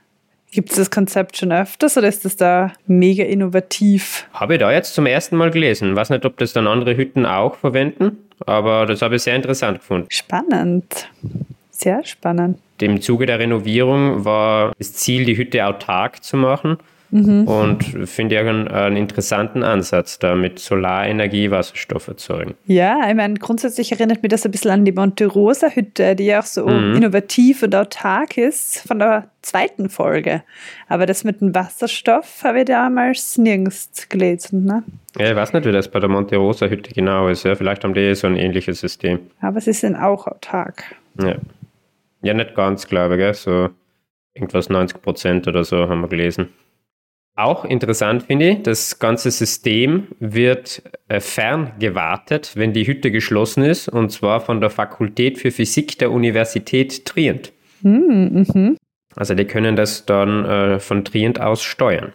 Gibt 0.52 0.72
es 0.72 0.78
das 0.78 0.90
Konzept 0.90 1.38
schon 1.38 1.52
öfters 1.52 1.96
oder 1.98 2.08
ist 2.08 2.26
das 2.26 2.36
da 2.36 2.74
mega 2.88 3.24
innovativ? 3.24 4.28
Habe 4.34 4.56
ich 4.56 4.60
da 4.60 4.72
jetzt 4.72 4.96
zum 4.96 5.06
ersten 5.06 5.36
Mal 5.36 5.52
gelesen. 5.52 5.96
Weiß 5.96 6.10
nicht, 6.10 6.26
ob 6.26 6.38
das 6.38 6.54
dann 6.54 6.66
andere 6.66 6.98
Hütten 6.98 7.28
auch 7.28 7.56
verwenden, 7.56 8.18
aber 8.46 8.88
das 8.88 9.04
habe 9.04 9.18
ich 9.18 9.22
sehr 9.22 9.36
interessant 9.36 9.80
gefunden. 9.80 10.08
Spannend. 10.10 11.10
Sehr 11.70 12.04
spannend. 12.04 12.58
Im 12.82 13.02
Zuge 13.02 13.26
der 13.26 13.40
Renovierung 13.40 14.26
war 14.26 14.74
das 14.78 14.94
Ziel, 14.94 15.26
die 15.26 15.38
Hütte 15.38 15.66
autark 15.66 16.24
zu 16.24 16.36
machen. 16.36 16.78
Mhm. 17.12 17.48
Und 17.48 17.84
finde 18.08 18.36
ich 18.36 18.42
einen, 18.42 18.68
einen, 18.68 18.98
interessanten 18.98 19.64
Ansatz, 19.64 20.20
da 20.20 20.36
mit 20.36 20.60
Solarenergie 20.60 21.50
Wasserstoff 21.50 22.08
erzeugen. 22.08 22.56
Ja, 22.66 23.10
ich 23.10 23.16
meine, 23.16 23.36
grundsätzlich 23.36 23.92
erinnert 23.92 24.22
mich 24.22 24.30
das 24.30 24.46
ein 24.46 24.52
bisschen 24.52 24.72
an 24.72 24.86
die 24.86 24.92
Monte 24.92 25.26
Rosa 25.26 25.70
Hütte, 25.70 26.16
die 26.16 26.26
ja 26.26 26.40
auch 26.40 26.46
so 26.46 26.68
mhm. 26.68 26.96
innovativ 26.96 27.64
und 27.64 27.74
autark 27.74 28.38
ist, 28.38 28.88
von 28.88 29.00
der 29.00 29.30
zweiten 29.42 29.90
Folge. 29.90 30.44
Aber 30.88 31.06
das 31.06 31.24
mit 31.24 31.42
dem 31.42 31.56
Wasserstoff 31.56 32.44
habe 32.44 32.60
ich 32.60 32.66
damals 32.66 33.38
nirgends 33.38 34.08
gelesen. 34.10 34.66
Ne? 34.66 34.84
Ja, 35.18 35.32
ich 35.32 35.36
weiß 35.36 35.54
nicht, 35.54 35.66
wie 35.66 35.72
das 35.72 35.90
bei 35.90 36.00
der 36.00 36.10
Monte 36.10 36.36
Rosa 36.38 36.68
Hütte 36.68 36.94
genau 36.94 37.28
ist. 37.28 37.44
Ja, 37.44 37.56
vielleicht 37.56 37.84
haben 37.84 37.94
die 37.94 38.14
so 38.14 38.28
ein 38.28 38.36
ähnliches 38.36 38.80
System. 38.80 39.20
Aber 39.42 39.60
sie 39.62 39.74
sind 39.74 39.96
auch 39.96 40.28
autark. 40.28 40.84
Ja. 41.22 41.36
Ja, 42.22 42.34
nicht 42.34 42.54
ganz, 42.54 42.88
glaube 42.88 43.16
ich. 43.16 43.20
Gell? 43.20 43.34
So 43.34 43.70
irgendwas 44.34 44.70
90 44.70 45.02
Prozent 45.02 45.48
oder 45.48 45.64
so 45.64 45.88
haben 45.90 46.02
wir 46.02 46.10
gelesen. 46.10 46.50
Auch 47.40 47.64
interessant 47.64 48.24
finde 48.24 48.50
ich, 48.50 48.64
das 48.64 49.00
ganze 49.00 49.32
System 49.32 50.10
wird 50.20 50.82
äh, 51.08 51.22
ferngewartet, 51.22 52.52
wenn 52.56 52.74
die 52.74 52.86
Hütte 52.86 53.12
geschlossen 53.12 53.64
ist, 53.64 53.88
und 53.88 54.12
zwar 54.12 54.42
von 54.42 54.60
der 54.60 54.70
Fakultät 54.70 55.40
für 55.40 55.50
Physik 55.50 55.98
der 56.00 56.12
Universität 56.12 57.06
Trient. 57.06 57.54
Hm, 57.82 58.46
mhm. 58.46 58.78
Also 59.16 59.36
die 59.36 59.46
können 59.46 59.78
das 59.78 60.06
dann 60.06 60.44
äh, 60.44 60.80
von 60.82 61.06
Trient 61.06 61.40
aus 61.40 61.64
steuern. 61.64 62.12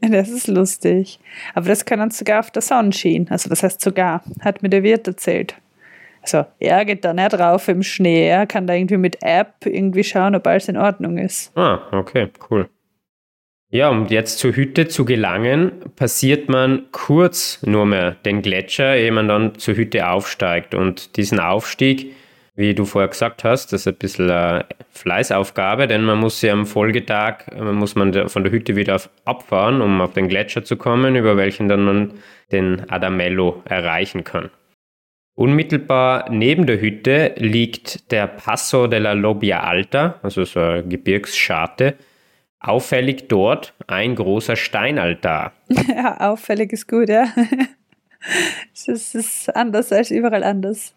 Das 0.00 0.30
ist 0.30 0.46
lustig. 0.46 1.20
Aber 1.54 1.68
das 1.68 1.84
kann 1.84 1.98
dann 1.98 2.10
sogar 2.10 2.40
auf 2.40 2.50
der 2.50 2.62
Sonnenschiene. 2.62 3.26
Also 3.28 3.50
was 3.50 3.62
heißt 3.62 3.82
sogar? 3.82 4.24
Hat 4.40 4.62
mir 4.62 4.70
der 4.70 4.82
Wirt 4.82 5.06
erzählt. 5.06 5.56
Also 6.22 6.46
er 6.58 6.86
geht 6.86 7.04
da 7.04 7.12
nicht 7.12 7.34
drauf 7.34 7.68
im 7.68 7.82
Schnee. 7.82 8.28
Er 8.28 8.46
kann 8.46 8.66
da 8.66 8.72
irgendwie 8.72 8.96
mit 8.96 9.18
App 9.20 9.66
irgendwie 9.66 10.04
schauen, 10.04 10.34
ob 10.34 10.46
alles 10.46 10.68
in 10.68 10.78
Ordnung 10.78 11.18
ist. 11.18 11.54
Ah, 11.54 11.80
okay, 11.92 12.30
cool. 12.50 12.66
Ja, 13.74 13.88
um 13.88 14.06
jetzt 14.06 14.38
zur 14.38 14.54
Hütte 14.54 14.86
zu 14.86 15.04
gelangen, 15.04 15.72
passiert 15.96 16.48
man 16.48 16.84
kurz 16.92 17.60
nur 17.66 17.86
mehr 17.86 18.12
den 18.24 18.40
Gletscher, 18.40 18.94
ehe 18.94 19.10
man 19.10 19.26
dann 19.26 19.58
zur 19.58 19.74
Hütte 19.74 20.08
aufsteigt. 20.08 20.76
Und 20.76 21.16
diesen 21.16 21.40
Aufstieg, 21.40 22.14
wie 22.54 22.72
du 22.72 22.84
vorher 22.84 23.08
gesagt 23.08 23.42
hast, 23.42 23.72
das 23.72 23.80
ist 23.80 23.88
ein 23.88 23.96
bisschen 23.96 24.30
eine 24.30 24.66
Fleißaufgabe, 24.90 25.88
denn 25.88 26.04
man 26.04 26.20
muss 26.20 26.40
ja 26.40 26.52
am 26.52 26.66
Folgetag, 26.66 27.46
muss 27.60 27.96
man 27.96 28.28
von 28.28 28.44
der 28.44 28.52
Hütte 28.52 28.76
wieder 28.76 29.00
abfahren, 29.24 29.82
um 29.82 30.00
auf 30.00 30.12
den 30.12 30.28
Gletscher 30.28 30.62
zu 30.62 30.76
kommen, 30.76 31.16
über 31.16 31.36
welchen 31.36 31.68
dann 31.68 31.84
man 31.84 32.12
den 32.52 32.88
Adamello 32.88 33.60
erreichen 33.64 34.22
kann. 34.22 34.50
Unmittelbar 35.34 36.30
neben 36.30 36.66
der 36.66 36.80
Hütte 36.80 37.34
liegt 37.38 38.12
der 38.12 38.28
Passo 38.28 38.86
della 38.86 39.14
Lobbia 39.14 39.64
Alta, 39.64 40.20
also 40.22 40.44
so 40.44 40.60
eine 40.60 40.84
Gebirgsscharte, 40.84 41.96
Auffällig 42.66 43.28
dort 43.28 43.74
ein 43.86 44.14
großer 44.14 44.56
Steinaltar. 44.56 45.52
Ja, 45.88 46.30
auffällig 46.30 46.72
ist 46.72 46.88
gut, 46.88 47.08
ja. 47.10 47.26
Das 48.86 49.14
ist 49.14 49.54
anders 49.54 49.92
als 49.92 50.10
überall 50.10 50.42
anders. 50.42 50.94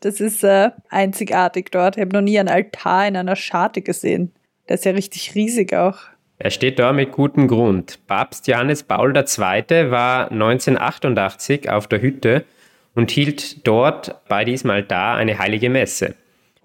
Das 0.00 0.18
ist 0.18 0.42
äh, 0.42 0.70
einzigartig 0.88 1.70
dort. 1.70 1.98
Ich 1.98 2.00
habe 2.00 2.14
noch 2.14 2.22
nie 2.22 2.38
einen 2.38 2.48
Altar 2.48 3.06
in 3.06 3.18
einer 3.18 3.36
Scharte 3.36 3.82
gesehen. 3.82 4.32
Der 4.66 4.76
ist 4.76 4.86
ja 4.86 4.92
richtig 4.92 5.34
riesig 5.34 5.74
auch. 5.74 5.98
Er 6.38 6.50
steht 6.50 6.78
da 6.78 6.94
mit 6.94 7.12
gutem 7.12 7.48
Grund. 7.48 7.98
Papst 8.06 8.46
Johannes 8.46 8.82
Paul 8.82 9.14
II. 9.14 9.90
war 9.90 10.30
1988 10.30 11.68
auf 11.68 11.86
der 11.86 12.00
Hütte 12.00 12.46
und 12.94 13.10
hielt 13.10 13.66
dort 13.66 14.26
bei 14.26 14.46
diesem 14.46 14.70
Altar 14.70 15.16
eine 15.16 15.38
heilige 15.38 15.68
Messe. 15.68 16.14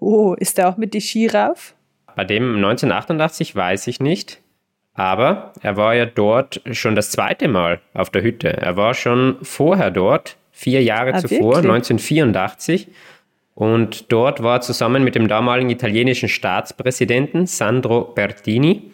Oh, 0.00 0.32
ist 0.32 0.58
er 0.58 0.70
auch 0.70 0.78
mit 0.78 0.94
die 0.94 1.02
Ski 1.02 1.26
rauf? 1.26 1.74
Bei 2.14 2.24
dem 2.24 2.56
1988 2.56 3.54
weiß 3.54 3.86
ich 3.88 4.00
nicht. 4.00 4.40
Aber 4.96 5.52
er 5.60 5.76
war 5.76 5.94
ja 5.94 6.06
dort 6.06 6.62
schon 6.72 6.96
das 6.96 7.10
zweite 7.10 7.48
Mal 7.48 7.80
auf 7.92 8.10
der 8.10 8.22
Hütte. 8.22 8.48
Er 8.48 8.76
war 8.76 8.94
schon 8.94 9.36
vorher 9.42 9.90
dort, 9.90 10.36
vier 10.52 10.82
Jahre 10.82 11.14
ah, 11.14 11.18
zuvor, 11.18 11.56
wirklich? 11.56 11.72
1984. 11.72 12.88
Und 13.54 14.10
dort 14.10 14.42
war 14.42 14.56
er 14.56 14.60
zusammen 14.62 15.04
mit 15.04 15.14
dem 15.14 15.28
damaligen 15.28 15.70
italienischen 15.70 16.28
Staatspräsidenten 16.28 17.46
Sandro 17.46 18.02
Bertini. 18.02 18.90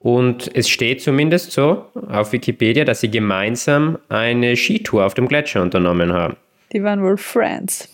Und 0.00 0.50
es 0.54 0.68
steht 0.68 1.00
zumindest 1.00 1.52
so 1.52 1.86
auf 2.08 2.32
Wikipedia, 2.32 2.84
dass 2.84 3.00
sie 3.00 3.10
gemeinsam 3.10 3.98
eine 4.08 4.56
Skitour 4.56 5.06
auf 5.06 5.14
dem 5.14 5.28
Gletscher 5.28 5.62
unternommen 5.62 6.12
haben. 6.12 6.36
Die 6.72 6.82
waren 6.82 7.02
wohl 7.02 7.16
Friends. 7.16 7.88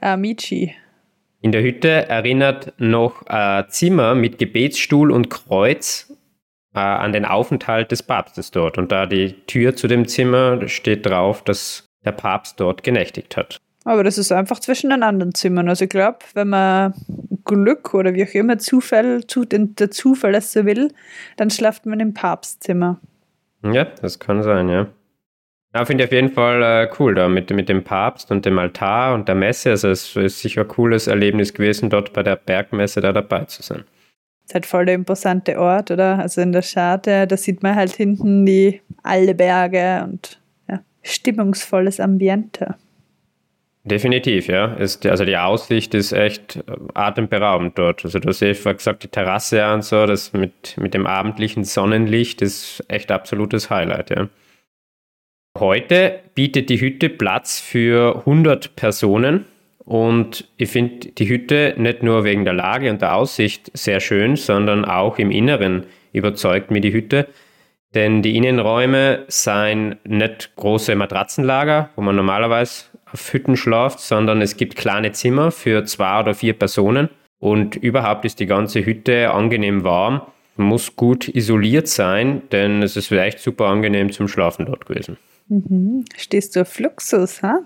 Amici. 0.00 0.74
In 1.40 1.52
der 1.52 1.62
Hütte 1.62 2.08
erinnert 2.08 2.72
noch 2.78 3.26
ein 3.26 3.64
Zimmer 3.68 4.14
mit 4.14 4.38
Gebetsstuhl 4.38 5.10
und 5.10 5.28
Kreuz 5.28 6.13
äh, 6.74 6.78
an 6.78 7.12
den 7.12 7.24
Aufenthalt 7.24 7.90
des 7.90 8.02
Papstes 8.02 8.50
dort. 8.50 8.78
Und 8.78 8.92
da 8.92 9.06
die 9.06 9.34
Tür 9.46 9.76
zu 9.76 9.86
dem 9.86 10.06
Zimmer 10.06 10.68
steht 10.68 11.06
drauf, 11.06 11.42
dass 11.42 11.86
der 12.04 12.12
Papst 12.12 12.60
dort 12.60 12.82
genächtigt 12.82 13.36
hat. 13.36 13.58
Aber 13.84 14.02
das 14.02 14.18
ist 14.18 14.32
einfach 14.32 14.60
zwischen 14.60 14.90
den 14.90 15.02
anderen 15.02 15.34
Zimmern. 15.34 15.68
Also 15.68 15.84
ich 15.84 15.90
glaube, 15.90 16.18
wenn 16.32 16.48
man 16.48 16.94
Glück 17.44 17.92
oder 17.92 18.14
wie 18.14 18.24
auch 18.24 18.34
immer 18.34 18.58
Zufall, 18.58 19.20
der 19.22 19.90
Zufall 19.90 20.34
es 20.34 20.52
so 20.52 20.64
will, 20.64 20.90
dann 21.36 21.50
schlaft 21.50 21.84
man 21.84 22.00
im 22.00 22.14
Papstzimmer. 22.14 22.98
Ja, 23.62 23.84
das 23.84 24.18
kann 24.18 24.42
sein, 24.42 24.68
ja. 24.68 24.86
Ja, 25.74 25.84
finde 25.84 26.04
ich 26.04 26.08
auf 26.08 26.12
jeden 26.12 26.30
Fall 26.30 26.62
äh, 26.62 26.88
cool 26.98 27.14
da 27.14 27.28
mit, 27.28 27.50
mit 27.50 27.68
dem 27.68 27.82
Papst 27.82 28.30
und 28.30 28.46
dem 28.46 28.58
Altar 28.58 29.12
und 29.14 29.26
der 29.26 29.34
Messe. 29.34 29.70
Also 29.70 29.88
es 29.88 30.14
ist 30.14 30.40
sicher 30.40 30.62
ein 30.62 30.68
cooles 30.68 31.08
Erlebnis 31.08 31.52
gewesen, 31.52 31.90
dort 31.90 32.12
bei 32.12 32.22
der 32.22 32.36
Bergmesse 32.36 33.00
da 33.00 33.12
dabei 33.12 33.44
zu 33.46 33.62
sein. 33.62 33.84
Ist 34.46 34.54
halt 34.54 34.66
voll 34.66 34.86
der 34.86 34.94
imposante 34.94 35.58
Ort, 35.58 35.90
oder? 35.90 36.18
Also 36.18 36.40
in 36.40 36.52
der 36.52 36.62
Scharte, 36.62 37.26
da 37.26 37.36
sieht 37.36 37.62
man 37.62 37.74
halt 37.74 37.92
hinten 37.92 38.44
die 38.44 38.80
alle 39.02 39.34
Berge 39.34 40.04
und 40.04 40.40
ja, 40.68 40.80
stimmungsvolles 41.02 41.98
Ambiente. 41.98 42.74
Definitiv, 43.84 44.48
ja. 44.48 44.74
Ist, 44.74 45.04
also 45.04 45.26
die 45.26 45.36
Aussicht 45.36 45.92
ist 45.92 46.12
echt 46.12 46.64
atemberaubend 46.94 47.78
dort. 47.78 48.04
Also 48.04 48.18
du 48.18 48.28
hast 48.28 48.40
ja 48.40 48.52
gesagt, 48.52 49.02
die 49.02 49.08
Terrasse 49.08 49.72
und 49.74 49.84
so, 49.84 50.06
das 50.06 50.32
mit, 50.32 50.76
mit 50.78 50.94
dem 50.94 51.06
abendlichen 51.06 51.64
Sonnenlicht 51.64 52.40
ist 52.40 52.82
echt 52.88 53.10
absolutes 53.10 53.68
Highlight, 53.68 54.10
ja. 54.10 54.28
Heute 55.56 56.20
bietet 56.34 56.68
die 56.68 56.80
Hütte 56.80 57.08
Platz 57.08 57.60
für 57.60 58.16
100 58.20 58.74
Personen 58.74 59.44
und 59.84 60.48
ich 60.56 60.70
finde 60.70 61.08
die 61.08 61.28
Hütte 61.28 61.74
nicht 61.76 62.02
nur 62.02 62.24
wegen 62.24 62.44
der 62.44 62.54
Lage 62.54 62.90
und 62.90 63.02
der 63.02 63.14
Aussicht 63.14 63.70
sehr 63.74 64.00
schön, 64.00 64.36
sondern 64.36 64.84
auch 64.84 65.18
im 65.18 65.30
Inneren 65.30 65.86
überzeugt 66.12 66.70
mir 66.70 66.80
die 66.80 66.92
Hütte. 66.92 67.28
Denn 67.94 68.22
die 68.22 68.36
Innenräume 68.36 69.24
seien 69.28 69.96
nicht 70.04 70.56
große 70.56 70.96
Matratzenlager, 70.96 71.90
wo 71.96 72.02
man 72.02 72.16
normalerweise 72.16 72.86
auf 73.12 73.32
Hütten 73.32 73.56
schlaft, 73.56 74.00
sondern 74.00 74.42
es 74.42 74.56
gibt 74.56 74.74
kleine 74.74 75.12
Zimmer 75.12 75.52
für 75.52 75.84
zwei 75.84 76.20
oder 76.20 76.34
vier 76.34 76.54
Personen. 76.54 77.08
Und 77.38 77.76
überhaupt 77.76 78.24
ist 78.24 78.40
die 78.40 78.46
ganze 78.46 78.84
Hütte 78.84 79.30
angenehm 79.30 79.84
warm, 79.84 80.22
muss 80.56 80.96
gut 80.96 81.28
isoliert 81.28 81.88
sein, 81.88 82.42
denn 82.50 82.82
es 82.82 82.96
ist 82.96 83.12
echt 83.12 83.38
super 83.38 83.66
angenehm 83.66 84.10
zum 84.10 84.28
Schlafen 84.28 84.66
dort 84.66 84.86
gewesen. 84.86 85.18
Mhm. 85.48 86.04
Stehst 86.16 86.56
du 86.56 86.62
auf 86.62 86.68
Fluxus, 86.68 87.42
ha? 87.42 87.60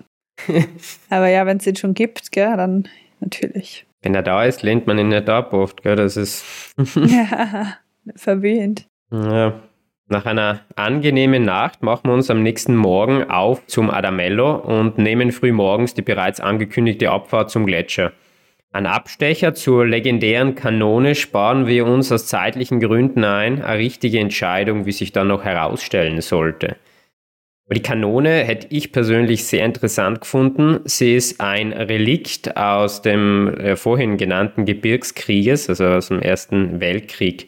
Aber 1.09 1.27
ja, 1.27 1.45
wenn 1.45 1.57
es 1.57 1.63
den 1.63 1.75
schon 1.75 1.93
gibt, 1.93 2.31
gell, 2.31 2.55
dann 2.57 2.87
natürlich. 3.19 3.85
Wenn 4.01 4.15
er 4.15 4.23
da 4.23 4.45
ist, 4.45 4.63
lehnt 4.63 4.87
man 4.87 4.97
ihn 4.97 5.09
nicht 5.09 5.29
ab 5.29 5.53
oft, 5.53 5.83
gell, 5.83 5.95
das 5.95 6.17
ist... 6.17 6.73
ja, 6.95 7.77
verwöhnt. 8.15 8.87
Ja. 9.11 9.59
Nach 10.11 10.25
einer 10.25 10.61
angenehmen 10.75 11.45
Nacht 11.45 11.83
machen 11.83 12.09
wir 12.09 12.13
uns 12.15 12.31
am 12.31 12.41
nächsten 12.41 12.75
Morgen 12.75 13.29
auf 13.29 13.67
zum 13.67 13.91
Adamello 13.91 14.55
und 14.55 14.97
nehmen 14.97 15.31
früh 15.31 15.51
morgens 15.51 15.93
die 15.93 16.01
bereits 16.01 16.39
angekündigte 16.39 17.11
Abfahrt 17.11 17.51
zum 17.51 17.67
Gletscher. 17.67 18.11
Ein 18.71 18.87
Abstecher 18.87 19.53
zur 19.53 19.85
legendären 19.85 20.55
Kanone 20.55 21.13
sparen 21.13 21.67
wir 21.67 21.85
uns 21.85 22.11
aus 22.11 22.25
zeitlichen 22.25 22.79
Gründen 22.79 23.23
ein, 23.23 23.63
eine 23.63 23.79
richtige 23.79 24.19
Entscheidung, 24.19 24.87
wie 24.87 24.91
sich 24.91 25.11
dann 25.11 25.27
noch 25.27 25.43
herausstellen 25.43 26.21
sollte. 26.21 26.77
Aber 27.69 27.75
die 27.75 27.83
Kanone 27.83 28.43
hätte 28.45 28.65
ich 28.71 28.91
persönlich 28.91 29.45
sehr 29.45 29.63
interessant 29.63 30.21
gefunden. 30.21 30.79
Sie 30.85 31.13
ist 31.13 31.39
ein 31.39 31.71
Relikt 31.71 32.57
aus 32.57 33.03
dem 33.03 33.53
äh, 33.59 33.75
vorhin 33.75 34.17
genannten 34.17 34.65
Gebirgskrieges, 34.65 35.69
also 35.69 35.85
aus 35.85 36.07
dem 36.07 36.19
Ersten 36.19 36.79
Weltkrieg. 36.79 37.47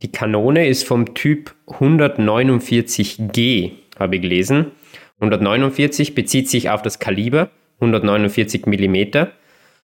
Die 0.00 0.10
Kanone 0.10 0.68
ist 0.68 0.88
vom 0.88 1.14
Typ 1.14 1.54
149G, 1.66 3.72
habe 3.98 4.16
ich 4.16 4.22
gelesen. 4.22 4.70
149 5.18 6.14
bezieht 6.14 6.48
sich 6.48 6.70
auf 6.70 6.80
das 6.80 6.98
Kaliber, 6.98 7.50
149 7.80 8.64
mm, 8.64 9.26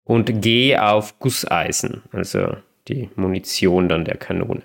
und 0.03 0.43
G 0.43 0.77
auf 0.77 1.21
Gusseisen, 1.21 2.03
also 2.11 2.57
die 2.89 3.09
Munition 3.15 3.89
dann 3.89 4.05
der 4.05 4.17
Kanone. 4.17 4.63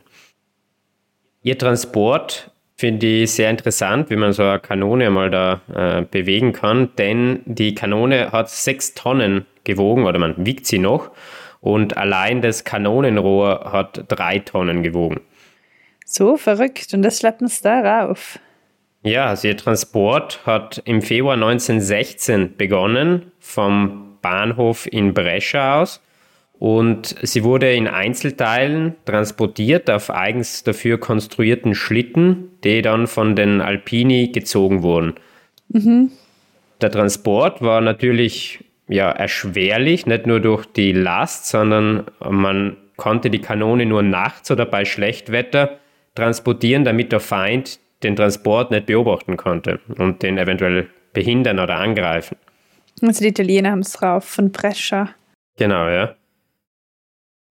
Ihr 1.44 1.60
Transport 1.60 2.50
finde 2.78 3.08
ich 3.08 3.32
sehr 3.32 3.50
interessant, 3.50 4.10
wie 4.10 4.16
man 4.16 4.34
so 4.34 4.44
eine 4.44 4.60
Kanone 4.60 5.10
mal 5.10 5.32
da 5.32 5.62
äh, 5.74 6.04
bewegen 6.04 6.54
kann, 6.54 6.90
denn 6.98 7.42
die 7.46 7.74
Kanone 7.74 8.32
hat 8.32 8.50
sechs 8.50 8.94
Tonnen 8.94 9.46
gewogen 9.64 10.06
oder 10.06 10.20
man 10.20 10.46
wiegt 10.46 10.68
sie 10.68 10.78
noch 10.78 11.12
und 11.60 11.98
allein 11.98 12.42
das 12.42 12.64
Kanonenrohr 12.64 13.72
hat 13.72 14.06
drei 14.08 14.40
Tonnen 14.40 14.84
gewogen. 14.84 15.22
So 16.06 16.38
verrückt 16.38 16.94
und 16.94 17.02
das 17.02 17.20
schleppen 17.20 17.48
sie 17.48 17.64
da 17.64 18.06
rauf. 18.06 18.40
Ja, 19.04 19.28
also 19.28 19.48
ihr 19.48 19.58
Transport 19.58 20.46
hat 20.46 20.82
im 20.86 21.02
Februar 21.02 21.34
1916 21.34 22.58
begonnen 22.58 23.32
vom 23.40 24.18
Bahnhof 24.22 24.88
in 24.92 25.14
Brescia 25.14 25.82
aus 25.82 26.02
und 26.60 27.16
sie 27.22 27.44
wurde 27.44 27.74
in 27.74 27.88
Einzelteilen 27.88 28.96
transportiert 29.06 29.90
auf 29.90 30.10
eigens 30.10 30.64
dafür 30.64 31.00
konstruierten 31.00 31.76
Schlitten, 31.76 32.50
die 32.64 32.82
dann 32.82 33.08
von 33.08 33.36
den 33.36 33.62
Alpini 33.62 34.30
gezogen 34.30 34.82
wurden. 34.82 35.14
Mhm. 35.70 36.12
Der 36.82 36.92
Transport 36.92 37.62
war 37.62 37.82
natürlich 37.82 38.64
ja, 38.88 39.12
erschwerlich, 39.12 40.06
nicht 40.06 40.26
nur 40.26 40.40
durch 40.40 40.66
die 40.66 40.94
Last, 40.94 41.48
sondern 41.48 42.06
man 42.20 42.78
konnte 42.96 43.30
die 43.30 43.42
Kanone 43.42 43.86
nur 43.86 44.02
nachts 44.02 44.50
oder 44.50 44.66
bei 44.66 44.86
Schlechtwetter 44.86 45.78
transportieren, 46.16 46.84
damit 46.84 47.12
der 47.12 47.20
Feind 47.20 47.80
den 48.04 48.16
Transport 48.16 48.72
nicht 48.72 48.86
beobachten 48.86 49.38
konnte 49.38 49.80
und 49.98 50.24
den 50.24 50.38
eventuell 50.38 50.88
behindern 51.14 51.60
oder 51.60 51.76
angreifen. 51.78 52.38
Also 53.02 53.22
die 53.22 53.30
Italiener 53.30 53.72
haben 53.72 53.80
es 53.80 53.94
drauf 53.94 54.24
von 54.26 54.52
Brescia. 54.52 55.10
Genau, 55.58 55.88
ja. 55.90 56.16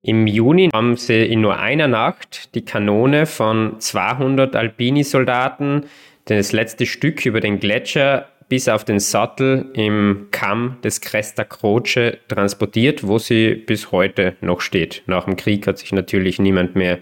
Im 0.07 0.29
Juni 0.29 0.71
haben 0.73 0.97
sie 0.97 1.25
in 1.25 1.41
nur 1.41 1.59
einer 1.59 1.89
Nacht 1.89 2.55
die 2.55 2.65
Kanone 2.65 3.27
von 3.27 3.81
200 3.81 4.55
Alpini-Soldaten, 4.55 5.87
das 6.27 6.53
letzte 6.53 6.87
Stück 6.87 7.27
über 7.27 7.41
den 7.41 7.59
Gletscher 7.59 8.29
bis 8.49 8.69
auf 8.69 8.85
den 8.85 9.01
Sattel 9.01 9.69
im 9.75 10.29
Kamm 10.31 10.77
des 10.85 11.01
Cresta 11.01 11.43
Croce 11.43 12.19
transportiert, 12.29 13.05
wo 13.05 13.19
sie 13.19 13.57
bis 13.57 13.91
heute 13.91 14.37
noch 14.41 14.61
steht. 14.61 15.03
Nach 15.07 15.25
dem 15.25 15.35
Krieg 15.35 15.67
hat 15.67 15.79
sich 15.79 15.91
natürlich 15.91 16.39
niemand 16.39 16.77
mehr 16.77 16.99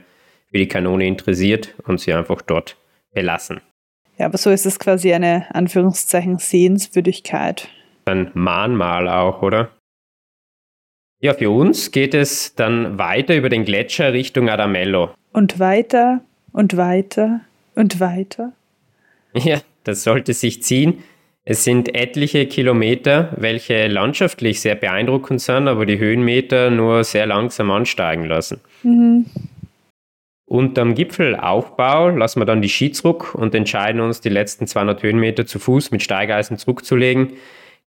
für 0.50 0.56
die 0.56 0.68
Kanone 0.68 1.06
interessiert 1.06 1.74
und 1.86 2.00
sie 2.00 2.14
einfach 2.14 2.40
dort 2.40 2.78
belassen. 3.12 3.60
Ja, 4.16 4.24
aber 4.24 4.38
so 4.38 4.48
ist 4.48 4.64
es 4.64 4.78
quasi 4.78 5.12
eine 5.12 5.44
Anführungszeichen 5.54 6.38
Sehenswürdigkeit. 6.38 7.68
Ein 8.06 8.30
Mahnmal 8.32 9.08
auch, 9.08 9.42
oder? 9.42 9.68
Ja, 11.20 11.34
für 11.34 11.50
uns 11.50 11.90
geht 11.90 12.14
es 12.14 12.54
dann 12.54 12.98
weiter 12.98 13.34
über 13.34 13.48
den 13.48 13.64
Gletscher 13.64 14.12
Richtung 14.12 14.48
Adamello. 14.48 15.10
Und 15.32 15.58
weiter 15.58 16.20
und 16.52 16.76
weiter 16.76 17.40
und 17.74 18.00
weiter. 18.00 18.52
Ja, 19.36 19.60
das 19.82 20.04
sollte 20.04 20.32
sich 20.32 20.62
ziehen. 20.62 21.02
Es 21.44 21.64
sind 21.64 21.94
etliche 21.94 22.46
Kilometer, 22.46 23.32
welche 23.36 23.88
landschaftlich 23.88 24.60
sehr 24.60 24.76
beeindruckend 24.76 25.40
sind, 25.40 25.66
aber 25.66 25.86
die 25.86 25.98
Höhenmeter 25.98 26.70
nur 26.70 27.02
sehr 27.04 27.26
langsam 27.26 27.70
ansteigen 27.70 28.24
lassen. 28.24 28.60
Mhm. 28.82 29.26
Unterm 30.46 30.94
Gipfelaufbau 30.94 32.10
lassen 32.10 32.40
wir 32.40 32.46
dann 32.46 32.62
die 32.62 32.68
Ski 32.68 32.92
zurück 32.92 33.34
und 33.34 33.54
entscheiden 33.54 34.00
uns, 34.00 34.20
die 34.20 34.28
letzten 34.28 34.66
200 34.66 35.02
Höhenmeter 35.02 35.46
zu 35.46 35.58
Fuß 35.58 35.90
mit 35.90 36.02
Steigeisen 36.02 36.58
zurückzulegen. 36.58 37.32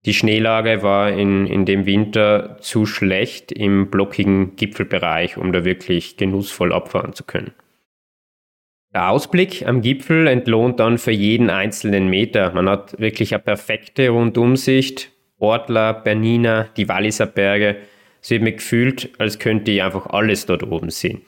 Die 0.05 0.15
Schneelage 0.15 0.83
war 0.83 1.11
in, 1.11 1.47
in 1.47 1.65
dem 1.65 1.85
Winter 1.85 2.59
zu 2.61 2.87
schlecht 2.87 3.51
im 3.51 3.91
blockigen 3.91 4.55
Gipfelbereich, 4.55 5.37
um 5.37 5.53
da 5.53 5.65
wirklich 5.65 6.17
genussvoll 6.17 6.73
abfahren 6.73 7.13
zu 7.13 7.25
können. 7.25 7.53
Der 8.95 9.11
Ausblick 9.11 9.67
am 9.67 9.83
Gipfel 9.83 10.27
entlohnt 10.27 10.81
dann 10.81 10.99
für 10.99 11.11
jeden 11.11 11.51
einzelnen 11.51 12.09
Meter. 12.09 12.53
Man 12.53 12.69
hat 12.69 12.99
wirklich 12.99 13.35
eine 13.35 13.43
perfekte 13.43 14.09
Rundumsicht. 14.09 15.13
Ortler, 15.39 15.93
Bernina, 15.93 16.69
die 16.77 16.89
Walliser 16.89 17.27
Berge. 17.27 17.77
Es 18.23 18.31
wird 18.31 18.43
mir 18.43 18.53
gefühlt, 18.53 19.11
als 19.19 19.39
könnte 19.39 19.71
ich 19.71 19.83
einfach 19.83 20.07
alles 20.07 20.47
dort 20.47 20.63
oben 20.63 20.91
sehen. 20.91 21.21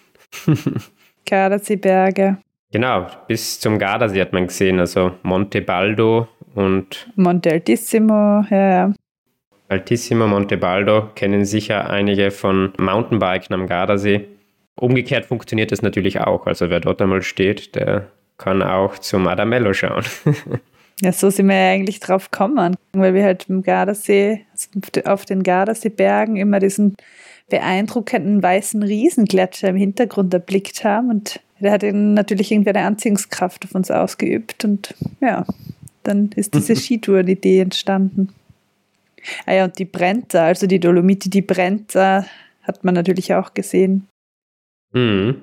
Gardasee-Berge. 1.27 2.39
Genau, 2.71 3.07
bis 3.27 3.61
zum 3.61 3.79
Gardasee 3.79 4.21
hat 4.21 4.33
man 4.33 4.47
gesehen, 4.47 4.79
also 4.79 5.13
Monte 5.23 5.63
Baldo 5.63 6.29
und 6.55 7.11
Monte 7.17 7.51
Altissimo, 7.51 8.45
ja, 8.51 8.71
ja. 8.71 8.93
Altissimo, 9.69 10.27
Monte 10.27 10.57
Baldo 10.57 11.11
kennen 11.15 11.45
sicher 11.45 11.89
einige 11.89 12.31
von 12.31 12.73
Mountainbiken 12.79 13.55
am 13.55 13.67
Gardasee. 13.67 14.27
Umgekehrt 14.77 15.27
funktioniert 15.27 15.73
das 15.73 15.83
natürlich 15.83 16.21
auch. 16.21 16.47
Also 16.47 16.71
wer 16.71 16.81
dort 16.81 17.03
einmal 17.03 17.23
steht, 17.23 17.75
der 17.75 18.09
kann 18.39 18.63
auch 18.63 18.99
zum 18.99 19.27
Adamello 19.27 19.73
schauen. 19.73 20.05
ja, 21.01 21.13
so 21.13 21.31
sind 21.31 21.49
wir 21.49 21.57
ja 21.57 21.73
eigentlich 21.73 22.01
drauf 22.01 22.31
gekommen, 22.31 22.77
weil 22.93 23.15
wir 23.15 23.25
halt 23.25 23.47
im 23.49 23.63
Gardasee, 23.63 24.47
auf 25.05 25.25
den 25.25 25.43
Gardaseebergen 25.43 26.37
immer 26.37 26.61
diesen 26.61 26.97
beeindruckenden 27.51 28.43
weißen 28.43 28.83
Riesengletscher 28.83 29.69
im 29.69 29.77
Hintergrund 29.77 30.33
erblickt 30.35 30.85
haben 30.85 31.11
und 31.11 31.41
der 31.61 31.73
hat 31.73 31.83
natürlich 31.83 32.53
irgendwie 32.53 32.71
eine 32.71 32.87
Anziehungskraft 32.87 33.65
auf 33.65 33.75
uns 33.75 33.91
ausgeübt 33.91 34.65
und 34.65 34.95
ja, 35.21 35.45
dann 36.03 36.31
ist 36.37 36.55
diese 36.55 36.77
Skitour-Idee 36.77 37.61
entstanden. 37.61 38.31
Ah 39.47 39.55
ja, 39.55 39.65
und 39.65 39.79
die 39.79 39.85
Brenta, 39.85 40.45
also 40.45 40.67
die 40.67 40.81
Dolomiti, 40.81 41.29
die 41.29 41.43
Brenta, 41.43 42.25
hat 42.63 42.85
man 42.85 42.95
natürlich 42.95 43.35
auch 43.35 43.55
gesehen. 43.55 44.07
Mhm. 44.93 45.43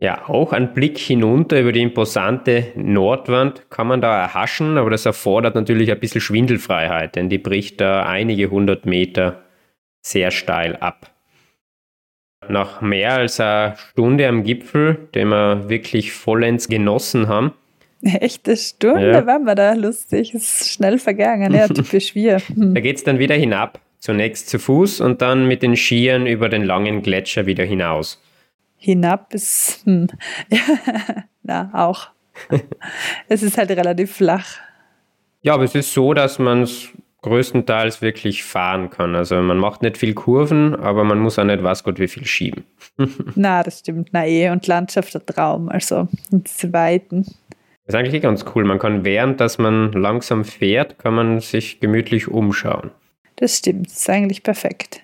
Ja, 0.00 0.28
auch 0.28 0.52
ein 0.52 0.74
Blick 0.74 0.98
hinunter 0.98 1.60
über 1.60 1.70
die 1.70 1.82
imposante 1.82 2.72
Nordwand 2.74 3.70
kann 3.70 3.86
man 3.86 4.00
da 4.00 4.20
erhaschen, 4.20 4.76
aber 4.76 4.90
das 4.90 5.06
erfordert 5.06 5.54
natürlich 5.54 5.92
ein 5.92 6.00
bisschen 6.00 6.20
Schwindelfreiheit, 6.20 7.14
denn 7.14 7.28
die 7.28 7.38
bricht 7.38 7.80
da 7.80 8.04
einige 8.04 8.50
hundert 8.50 8.84
Meter 8.84 9.42
sehr 10.04 10.32
steil 10.32 10.74
ab. 10.76 11.11
Nach 12.48 12.80
mehr 12.80 13.14
als 13.14 13.40
einer 13.40 13.76
Stunde 13.92 14.28
am 14.28 14.44
Gipfel, 14.44 15.08
den 15.14 15.28
wir 15.28 15.68
wirklich 15.68 16.12
vollends 16.12 16.68
genossen 16.68 17.28
haben. 17.28 17.52
Echte 18.02 18.56
Stunde 18.56 19.12
ja. 19.12 19.26
waren 19.26 19.44
wir 19.44 19.54
da 19.54 19.74
lustig, 19.74 20.34
ist 20.34 20.68
schnell 20.68 20.98
vergangen, 20.98 21.54
ja, 21.54 21.68
typisch 21.68 22.14
wir. 22.14 22.38
Hm. 22.54 22.74
Da 22.74 22.80
geht 22.80 22.96
es 22.96 23.04
dann 23.04 23.20
wieder 23.20 23.36
hinab, 23.36 23.78
zunächst 23.98 24.48
zu 24.48 24.58
Fuß 24.58 25.00
und 25.00 25.22
dann 25.22 25.46
mit 25.46 25.62
den 25.62 25.76
Skiern 25.76 26.26
über 26.26 26.48
den 26.48 26.64
langen 26.64 27.02
Gletscher 27.02 27.46
wieder 27.46 27.64
hinaus 27.64 28.20
hinab 28.82 29.32
ist, 29.32 29.82
hm. 29.84 30.08
na, 31.42 31.70
auch. 31.72 32.08
es 33.28 33.42
ist 33.42 33.56
halt 33.56 33.70
relativ 33.70 34.16
flach. 34.16 34.56
Ja, 35.42 35.54
aber 35.54 35.64
es 35.64 35.74
ist 35.74 35.92
so, 35.92 36.14
dass 36.14 36.38
man 36.38 36.62
es 36.62 36.88
größtenteils 37.22 38.02
wirklich 38.02 38.44
fahren 38.44 38.90
kann. 38.90 39.14
Also 39.14 39.40
man 39.40 39.58
macht 39.58 39.82
nicht 39.82 39.96
viel 39.96 40.12
Kurven, 40.12 40.74
aber 40.74 41.04
man 41.04 41.18
muss 41.18 41.38
auch 41.38 41.44
nicht 41.44 41.62
was 41.62 41.84
Gott 41.84 41.98
wie 41.98 42.08
viel 42.08 42.26
schieben. 42.26 42.64
na, 43.34 43.62
das 43.62 43.80
stimmt. 43.80 44.10
Na 44.12 44.26
eh, 44.26 44.50
und 44.50 44.66
Landschaft 44.66 45.14
der 45.14 45.24
Traum, 45.24 45.68
also 45.68 46.08
zu 46.44 46.72
Weiten. 46.72 47.22
Das 47.22 47.94
ist 47.94 47.94
eigentlich 47.94 48.14
eh 48.14 48.20
ganz 48.20 48.44
cool. 48.54 48.64
Man 48.64 48.78
kann 48.78 49.04
während, 49.04 49.40
dass 49.40 49.58
man 49.58 49.92
langsam 49.92 50.44
fährt, 50.44 50.98
kann 50.98 51.14
man 51.14 51.40
sich 51.40 51.80
gemütlich 51.80 52.28
umschauen. 52.28 52.90
Das 53.36 53.58
stimmt, 53.58 53.86
das 53.86 53.98
ist 53.98 54.10
eigentlich 54.10 54.42
perfekt. 54.42 55.00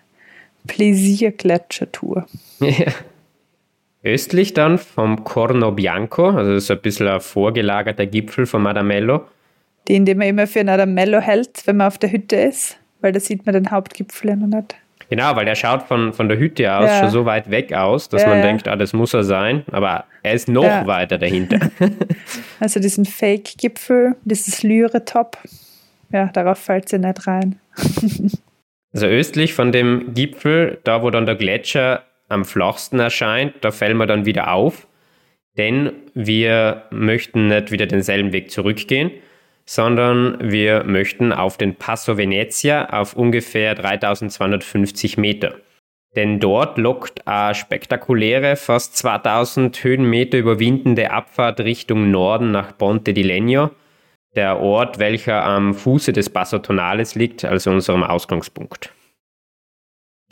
Pläsier-Gletschertour. 0.66 2.26
Ja. 2.60 2.92
Östlich 4.04 4.54
dann 4.54 4.78
vom 4.78 5.24
Corno 5.24 5.72
Bianco, 5.72 6.30
also 6.30 6.52
das 6.54 6.64
ist 6.64 6.70
ein 6.70 6.80
bisschen 6.80 7.08
ein 7.08 7.20
vorgelagerter 7.20 8.06
Gipfel 8.06 8.46
vom 8.46 8.66
Adamello. 8.66 9.22
Den, 9.88 10.04
den 10.04 10.18
man 10.18 10.28
immer 10.28 10.46
für 10.46 10.60
ein 10.60 10.68
Adamello 10.68 11.20
hält, 11.20 11.66
wenn 11.66 11.78
man 11.78 11.86
auf 11.86 11.98
der 11.98 12.12
Hütte 12.12 12.36
ist, 12.36 12.78
weil 13.00 13.12
da 13.12 13.20
sieht 13.20 13.46
man 13.46 13.54
den 13.54 13.70
Hauptgipfel 13.70 14.30
ja 14.30 14.36
noch 14.36 14.46
nicht. 14.46 14.76
Genau, 15.10 15.34
weil 15.36 15.46
der 15.46 15.54
schaut 15.54 15.84
von, 15.84 16.12
von 16.12 16.28
der 16.28 16.38
Hütte 16.38 16.70
aus 16.76 16.90
ja. 16.90 17.00
schon 17.00 17.10
so 17.10 17.24
weit 17.24 17.50
weg 17.50 17.72
aus, 17.72 18.10
dass 18.10 18.22
ja. 18.22 18.28
man 18.28 18.42
denkt, 18.42 18.68
ah, 18.68 18.76
das 18.76 18.92
muss 18.92 19.14
er 19.14 19.24
sein, 19.24 19.64
aber 19.70 20.04
er 20.22 20.34
ist 20.34 20.48
noch 20.48 20.64
ja. 20.64 20.86
weiter 20.86 21.16
dahinter. 21.16 21.58
also 22.60 22.78
diesen 22.78 23.06
Fake-Gipfel, 23.06 24.16
dieses 24.24 24.62
Lyre-Top, 24.62 25.38
ja, 26.12 26.26
darauf 26.26 26.58
fällt 26.58 26.90
sie 26.90 26.98
nicht 26.98 27.26
rein. 27.26 27.58
also 28.92 29.06
östlich 29.06 29.54
von 29.54 29.72
dem 29.72 30.12
Gipfel, 30.12 30.78
da 30.84 31.02
wo 31.02 31.10
dann 31.10 31.24
der 31.24 31.36
Gletscher 31.36 32.02
am 32.28 32.44
flachsten 32.44 33.00
erscheint, 33.00 33.54
da 33.62 33.70
fällt 33.70 33.96
man 33.96 34.08
dann 34.08 34.26
wieder 34.26 34.52
auf, 34.52 34.86
denn 35.56 35.92
wir 36.12 36.82
möchten 36.90 37.48
nicht 37.48 37.70
wieder 37.70 37.86
denselben 37.86 38.32
Weg 38.34 38.50
zurückgehen, 38.50 39.10
sondern 39.68 40.38
wir 40.40 40.84
möchten 40.84 41.30
auf 41.30 41.58
den 41.58 41.74
Passo 41.74 42.16
Venezia 42.16 42.88
auf 42.88 43.12
ungefähr 43.14 43.74
3250 43.74 45.18
Meter. 45.18 45.56
Denn 46.16 46.40
dort 46.40 46.78
lockt 46.78 47.28
eine 47.28 47.54
spektakuläre, 47.54 48.56
fast 48.56 48.96
2000 48.96 49.84
Höhenmeter 49.84 50.38
überwindende 50.38 51.10
Abfahrt 51.10 51.60
Richtung 51.60 52.10
Norden 52.10 52.50
nach 52.50 52.78
Ponte 52.78 53.12
di 53.12 53.22
Legno, 53.22 53.70
der 54.34 54.58
Ort, 54.58 54.98
welcher 54.98 55.44
am 55.44 55.74
Fuße 55.74 56.14
des 56.14 56.30
Passo 56.30 56.60
Tonales 56.60 57.14
liegt, 57.14 57.44
also 57.44 57.70
unserem 57.70 58.04
Ausgangspunkt. 58.04 58.94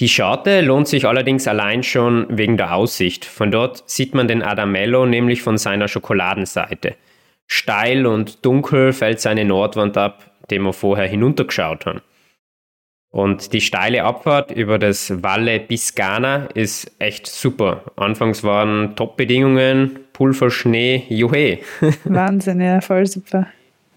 Die 0.01 0.09
Scharte 0.09 0.63
lohnt 0.63 0.89
sich 0.89 1.07
allerdings 1.07 1.47
allein 1.47 1.83
schon 1.83 2.27
wegen 2.31 2.57
der 2.57 2.75
Aussicht. 2.75 3.27
Von 3.27 3.51
dort 3.51 3.85
sieht 3.87 4.15
man 4.15 4.29
den 4.29 4.43
Adamello 4.43 5.05
nämlich 5.05 5.43
von 5.43 5.59
seiner 5.59 5.89
Schokoladenseite. 5.89 6.97
Steil 7.47 8.07
und 8.07 8.45
dunkel 8.45 8.93
fällt 8.93 9.21
seine 9.21 9.45
Nordwand 9.45 9.97
ab, 9.97 10.31
dem 10.51 10.65
wir 10.65 10.73
vorher 10.73 11.07
hinuntergeschaut 11.07 11.87
haben. 11.87 12.01
Und 13.11 13.53
die 13.53 13.61
steile 13.61 14.05
Abfahrt 14.05 14.51
über 14.51 14.79
das 14.79 15.23
Valle 15.23 15.59
Biscana 15.61 16.47
ist 16.55 16.91
echt 16.99 17.27
super. 17.27 17.83
Anfangs 17.97 18.45
waren 18.45 18.95
Top-Bedingungen, 18.95 20.01
Pulverschnee, 20.13 21.05
juhe. 21.09 21.59
Wahnsinn, 22.05 22.61
ja, 22.61 22.81
voll 22.81 23.07
super. 23.07 23.47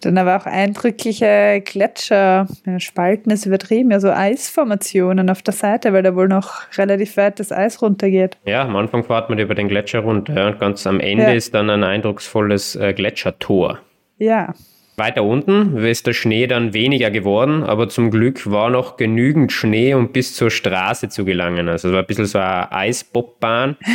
Dann 0.02 0.18
aber 0.18 0.38
auch 0.38 0.46
eindrückliche 0.46 1.62
Gletscher, 1.66 2.48
Spalten 2.78 3.32
ist 3.32 3.46
übertrieben, 3.46 3.92
ja 3.92 4.00
so 4.00 4.10
Eisformationen 4.10 5.30
auf 5.30 5.42
der 5.42 5.54
Seite, 5.54 5.92
weil 5.94 6.04
da 6.04 6.16
wohl 6.16 6.28
noch 6.28 6.62
relativ 6.78 7.18
weit 7.18 7.40
das 7.40 7.52
Eis 7.52 7.82
runtergeht. 7.82 8.38
Ja, 8.46 8.64
am 8.64 8.76
Anfang 8.76 9.04
fährt 9.04 9.30
man 9.30 9.40
über 9.40 9.56
den 9.56 9.68
Gletscher 9.68 10.00
runter 10.00 10.48
und 10.48 10.60
ganz 10.60 10.88
am 10.88 11.00
Ende 11.00 11.24
ja. 11.24 11.34
ist 11.34 11.54
dann 11.54 11.70
ein 11.70 11.84
eindrucksvolles 11.84 12.76
äh, 12.76 12.94
Gletschertor. 12.94 13.80
Ja. 14.18 14.54
Weiter 14.96 15.24
unten 15.24 15.78
ist 15.78 16.08
der 16.08 16.14
Schnee 16.14 16.46
dann 16.46 16.74
weniger 16.74 17.10
geworden, 17.10 17.64
aber 17.64 17.90
zum 17.90 18.12
Glück 18.12 18.52
war 18.52 18.70
noch 18.70 18.98
genügend 18.98 19.52
Schnee, 19.52 19.94
um 19.94 20.12
bis 20.12 20.36
zur 20.36 20.52
Straße 20.52 21.10
zu 21.10 21.26
gelangen. 21.26 21.70
Also 21.70 21.88
es 21.88 21.94
war 21.94 22.02
ein 22.02 22.08
bisschen 22.08 22.26
so 22.26 22.38
eine 22.38 22.72
Eisbobbahn. 22.72 23.78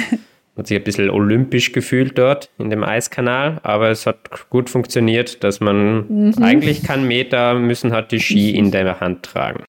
Hat 0.57 0.69
sich 0.69 0.77
ein 0.79 0.85
bisschen 0.85 1.11
olympisch 1.11 1.73
gefühlt 1.73 2.17
dort 2.17 2.51
in 2.59 2.71
dem 2.71 2.85
Eiskanal, 2.85 3.59
aber 3.64 3.90
es 3.90 4.07
hat 4.07 4.49
gut 4.51 4.71
funktioniert, 4.71 5.43
dass 5.43 5.61
man 5.61 6.07
mhm. 6.09 6.43
eigentlich 6.43 6.85
keinen 6.85 7.09
Meter 7.09 7.55
müssen 7.55 7.93
hat 7.93 8.12
die 8.12 8.21
Ski 8.21 8.51
in 8.57 8.71
der 8.71 9.01
Hand 9.01 9.25
tragen. 9.25 9.64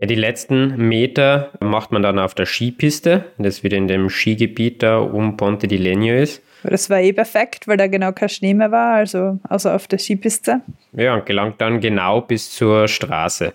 Ja, 0.00 0.06
die 0.06 0.14
letzten 0.14 0.76
Meter 0.76 1.50
macht 1.60 1.90
man 1.90 2.02
dann 2.02 2.18
auf 2.18 2.34
der 2.34 2.46
Skipiste, 2.46 3.24
das 3.38 3.64
wieder 3.64 3.76
in 3.76 3.88
dem 3.88 4.08
Skigebiet 4.10 4.82
da 4.82 4.98
um 4.98 5.36
Ponte 5.36 5.66
di 5.66 5.76
Legno 5.76 6.14
ist. 6.14 6.42
Das 6.62 6.90
war 6.90 7.00
eh 7.00 7.12
perfekt, 7.12 7.66
weil 7.66 7.76
da 7.76 7.86
genau 7.86 8.12
kein 8.12 8.28
Schnee 8.28 8.54
mehr 8.54 8.70
war, 8.70 8.94
also 8.94 9.38
außer 9.48 9.74
auf 9.74 9.86
der 9.86 9.98
Skipiste. 9.98 10.60
Ja, 10.92 11.14
und 11.14 11.26
gelangt 11.26 11.60
dann 11.60 11.80
genau 11.80 12.20
bis 12.20 12.50
zur 12.50 12.88
Straße. 12.88 13.54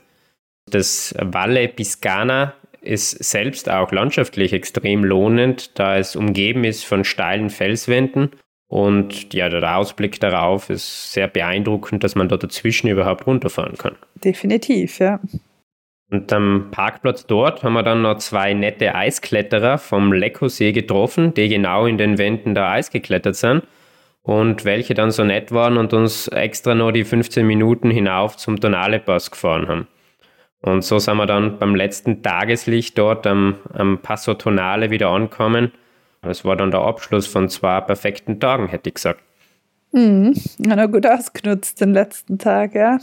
Das 0.69 1.13
Valle 1.19 1.67
Piscana 1.67 2.54
ist 2.84 3.24
selbst 3.24 3.69
auch 3.69 3.91
landschaftlich 3.91 4.54
extrem 4.54 5.04
lohnend, 5.04 5.78
da 5.80 5.98
es 5.98 6.15
umgeben 6.15 6.63
ist 6.63 6.86
von 6.86 7.04
steilen 7.04 7.50
Felswänden. 7.50 8.32
Und 8.67 9.34
ja, 9.34 9.50
der 9.50 9.78
Ausblick 9.78 10.19
darauf 10.19 10.69
ist 10.69 11.13
sehr 11.13 11.28
beeindruckend, 11.28 12.04
dass 12.04 12.15
man 12.15 12.28
da 12.28 12.38
dazwischen 12.38 12.88
überhaupt 12.88 13.28
runterfahren 13.28 13.78
kann. 13.78 13.96
Definitiv, 14.24 15.00
ja. 15.00 15.19
Und 16.10 16.32
am 16.32 16.69
Parkplatz 16.72 17.26
dort 17.26 17.63
haben 17.63 17.74
wir 17.74 17.84
dann 17.84 18.02
noch 18.02 18.17
zwei 18.17 18.54
nette 18.54 18.93
Eiskletterer 18.93 19.78
vom 19.78 20.13
Leckosee 20.13 20.72
getroffen, 20.72 21.34
die 21.34 21.50
genau 21.50 21.86
in 21.86 21.98
den 21.98 22.17
Wänden 22.17 22.54
da 22.54 22.72
Eis 22.72 22.91
geklettert 22.91 23.36
sind 23.36 23.63
und 24.24 24.63
welche 24.63 24.93
dann 24.93 25.12
so 25.12 25.24
nett 25.24 25.52
waren 25.52 25.78
und 25.78 25.93
uns 25.93 26.28
extra 26.28 26.76
noch 26.76 26.91
die 26.91 27.04
15 27.04 27.46
Minuten 27.46 27.91
hinauf 27.91 28.38
zum 28.38 28.60
Tonale 28.60 29.00
Pass 29.00 29.32
gefahren 29.32 29.67
haben. 29.67 29.88
Und 30.63 30.84
so 30.84 30.97
sind 30.97 31.17
wir 31.17 31.26
dann 31.26 31.60
beim 31.60 31.76
letzten 31.76 32.23
Tageslicht 32.23 32.97
dort 32.97 33.28
am, 33.28 33.58
am 33.73 33.99
Passo 33.99 34.34
Tonale 34.34 34.89
wieder 34.89 35.10
angekommen. 35.10 35.73
Es 36.21 36.45
war 36.45 36.56
dann 36.56 36.71
der 36.71 36.80
Abschluss 36.80 37.28
von 37.28 37.49
zwei 37.49 37.82
perfekten 37.82 38.39
Tagen, 38.39 38.67
hätte 38.67 38.89
ich 38.89 38.95
gesagt. 38.95 39.21
Mhm, 39.91 40.34
hat 40.69 40.78
er 40.78 40.88
gut 40.88 41.06
ausgenutzt 41.06 41.82
den 41.82 41.93
letzten 41.93 42.39
Tag, 42.39 42.76
ja. 42.76 42.97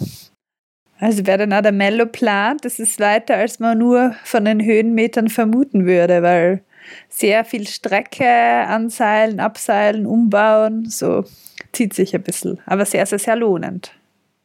Also 0.98 1.26
wer 1.26 1.36
den 1.36 1.52
Adamello 1.52 2.06
plant, 2.06 2.64
das 2.64 2.78
ist 2.78 2.98
weiter, 2.98 3.36
als 3.36 3.60
man 3.60 3.78
nur 3.78 4.14
von 4.24 4.46
den 4.46 4.64
Höhenmetern 4.64 5.28
vermuten 5.28 5.86
würde, 5.86 6.22
weil 6.22 6.62
sehr 7.08 7.44
viel 7.44 7.68
Strecke 7.68 8.26
anseilen, 8.26 9.38
abseilen, 9.38 10.06
umbauen, 10.06 10.86
so 10.86 11.24
zieht 11.72 11.92
sich 11.92 12.14
ein 12.14 12.22
bisschen. 12.22 12.58
Aber 12.64 12.86
sehr, 12.86 13.04
sehr, 13.04 13.18
sehr 13.18 13.36
lohnend. 13.36 13.92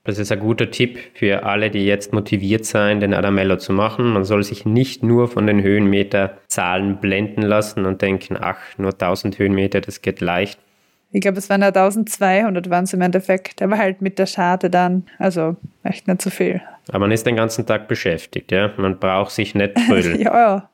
Das 0.05 0.19
ist 0.19 0.31
ein 0.31 0.39
guter 0.39 0.69
Tipp 0.69 0.99
für 1.15 1.43
alle, 1.43 1.71
die 1.71 1.83
jetzt 1.83 2.13
motiviert 2.13 2.63
sein, 2.63 2.99
den 2.99 3.15
Adamello 3.15 3.57
zu 3.57 3.73
machen. 3.73 4.13
Man 4.13 4.23
soll 4.23 4.43
sich 4.43 4.63
nicht 4.63 5.01
nur 5.01 5.27
von 5.27 5.47
den 5.47 5.63
Höhenmeterzahlen 5.63 6.97
blenden 6.97 7.41
lassen 7.41 7.85
und 7.85 8.03
denken, 8.03 8.37
ach, 8.39 8.59
nur 8.77 8.91
1000 8.91 9.39
Höhenmeter, 9.39 9.81
das 9.81 10.03
geht 10.03 10.21
leicht. 10.21 10.59
Ich 11.11 11.21
glaube, 11.21 11.39
es 11.39 11.49
waren 11.49 11.61
ja 11.61 11.69
1200 11.69 12.69
waren 12.69 12.83
es 12.83 12.93
im 12.93 13.01
Endeffekt, 13.01 13.63
aber 13.63 13.79
halt 13.79 14.03
mit 14.03 14.19
der 14.19 14.27
Schade 14.27 14.69
dann, 14.69 15.07
also 15.17 15.55
echt 15.83 16.07
nicht 16.07 16.21
so 16.21 16.29
viel. 16.29 16.61
Aber 16.89 16.99
man 16.99 17.11
ist 17.11 17.25
den 17.25 17.35
ganzen 17.35 17.65
Tag 17.65 17.87
beschäftigt, 17.87 18.51
ja. 18.51 18.71
Man 18.77 18.99
braucht 18.99 19.31
sich 19.31 19.55
nicht 19.55 19.73
trödeln. 19.87 20.19
ja, 20.21 20.37
ja. 20.37 20.69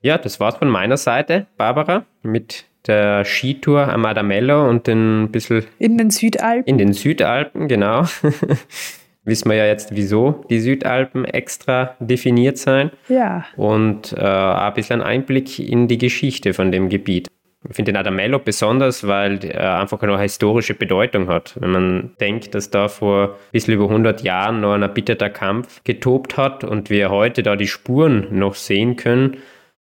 Ja, 0.00 0.18
das 0.18 0.40
war's 0.40 0.56
von 0.56 0.68
meiner 0.68 0.96
Seite, 0.96 1.46
Barbara, 1.56 2.06
mit 2.22 2.64
der 2.88 3.24
Skitour 3.24 3.88
am 3.88 4.04
Adamello 4.04 4.68
und 4.68 4.88
ein 4.88 5.30
bisschen. 5.30 5.64
In 5.78 5.98
den 5.98 6.10
Südalpen? 6.10 6.66
In 6.66 6.78
den 6.78 6.92
Südalpen, 6.92 7.68
genau. 7.68 8.04
Wissen 9.24 9.50
wir 9.50 9.58
ja 9.58 9.66
jetzt, 9.66 9.94
wieso 9.94 10.44
die 10.48 10.58
Südalpen 10.58 11.26
extra 11.26 11.96
definiert 12.00 12.56
sein. 12.56 12.90
Ja. 13.08 13.44
Und 13.56 14.14
äh, 14.14 14.24
ein 14.24 14.72
bisschen 14.72 15.02
Einblick 15.02 15.58
in 15.58 15.86
die 15.86 15.98
Geschichte 15.98 16.54
von 16.54 16.72
dem 16.72 16.88
Gebiet. 16.88 17.28
Ich 17.68 17.76
finde 17.76 17.92
den 17.92 17.98
Adamello 17.98 18.38
besonders, 18.38 19.06
weil 19.06 19.44
er 19.44 19.80
einfach 19.80 20.00
eine 20.02 20.18
historische 20.18 20.74
Bedeutung 20.74 21.28
hat. 21.28 21.56
Wenn 21.60 21.70
man 21.70 22.16
denkt, 22.20 22.54
dass 22.54 22.70
da 22.70 22.88
vor 22.88 23.30
ein 23.30 23.52
bisschen 23.52 23.74
über 23.74 23.84
100 23.84 24.22
Jahren 24.22 24.60
noch 24.60 24.72
ein 24.72 24.82
erbitterter 24.82 25.28
Kampf 25.28 25.82
getobt 25.84 26.36
hat 26.36 26.64
und 26.64 26.88
wir 26.88 27.10
heute 27.10 27.42
da 27.42 27.56
die 27.56 27.66
Spuren 27.66 28.28
noch 28.30 28.54
sehen 28.54 28.96
können 28.96 29.38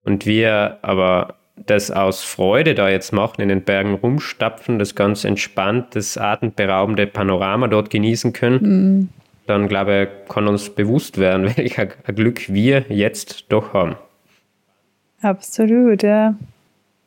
und 0.04 0.26
wir 0.26 0.78
aber 0.82 1.39
das 1.66 1.90
aus 1.90 2.22
Freude 2.22 2.74
da 2.74 2.88
jetzt 2.88 3.12
machen, 3.12 3.40
in 3.40 3.48
den 3.48 3.62
Bergen 3.62 3.94
rumstapfen, 3.94 4.78
das 4.78 4.94
ganz 4.94 5.24
entspannt, 5.24 5.94
das 5.94 6.16
atemberaubende 6.16 7.06
Panorama 7.06 7.68
dort 7.68 7.90
genießen 7.90 8.32
können, 8.32 8.60
mhm. 8.62 9.08
dann 9.46 9.68
glaube 9.68 10.08
ich, 10.08 10.28
kann 10.28 10.48
uns 10.48 10.70
bewusst 10.70 11.18
werden, 11.18 11.44
welch 11.56 11.78
ein 11.78 11.92
Glück 12.14 12.52
wir 12.52 12.84
jetzt 12.88 13.46
doch 13.50 13.72
haben. 13.72 13.96
Absolut, 15.22 16.02
ja. 16.02 16.34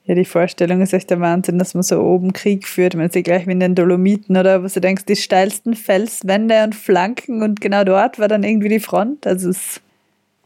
Ja, 0.05 0.15
die 0.15 0.25
Vorstellung 0.25 0.81
ist 0.81 0.93
echt 0.93 1.09
der 1.09 1.21
Wahnsinn, 1.21 1.57
dass 1.57 1.75
man 1.75 1.83
so 1.83 2.01
oben 2.01 2.33
Krieg 2.33 2.67
führt. 2.67 2.93
Man 2.93 3.09
sieht 3.09 3.23
gleich 3.23 3.47
wie 3.47 3.53
in 3.53 3.61
den 3.61 3.73
Dolomiten 3.73 4.35
oder 4.35 4.61
wo 4.61 4.67
du 4.67 4.81
denkst, 4.81 5.05
die 5.05 5.15
steilsten 5.15 5.75
Felswände 5.75 6.61
und 6.65 6.75
Flanken 6.75 7.41
und 7.41 7.61
genau 7.61 7.85
dort 7.85 8.19
war 8.19 8.27
dann 8.27 8.43
irgendwie 8.43 8.67
die 8.67 8.81
Front. 8.81 9.25
Also 9.25 9.49
es, 9.49 9.81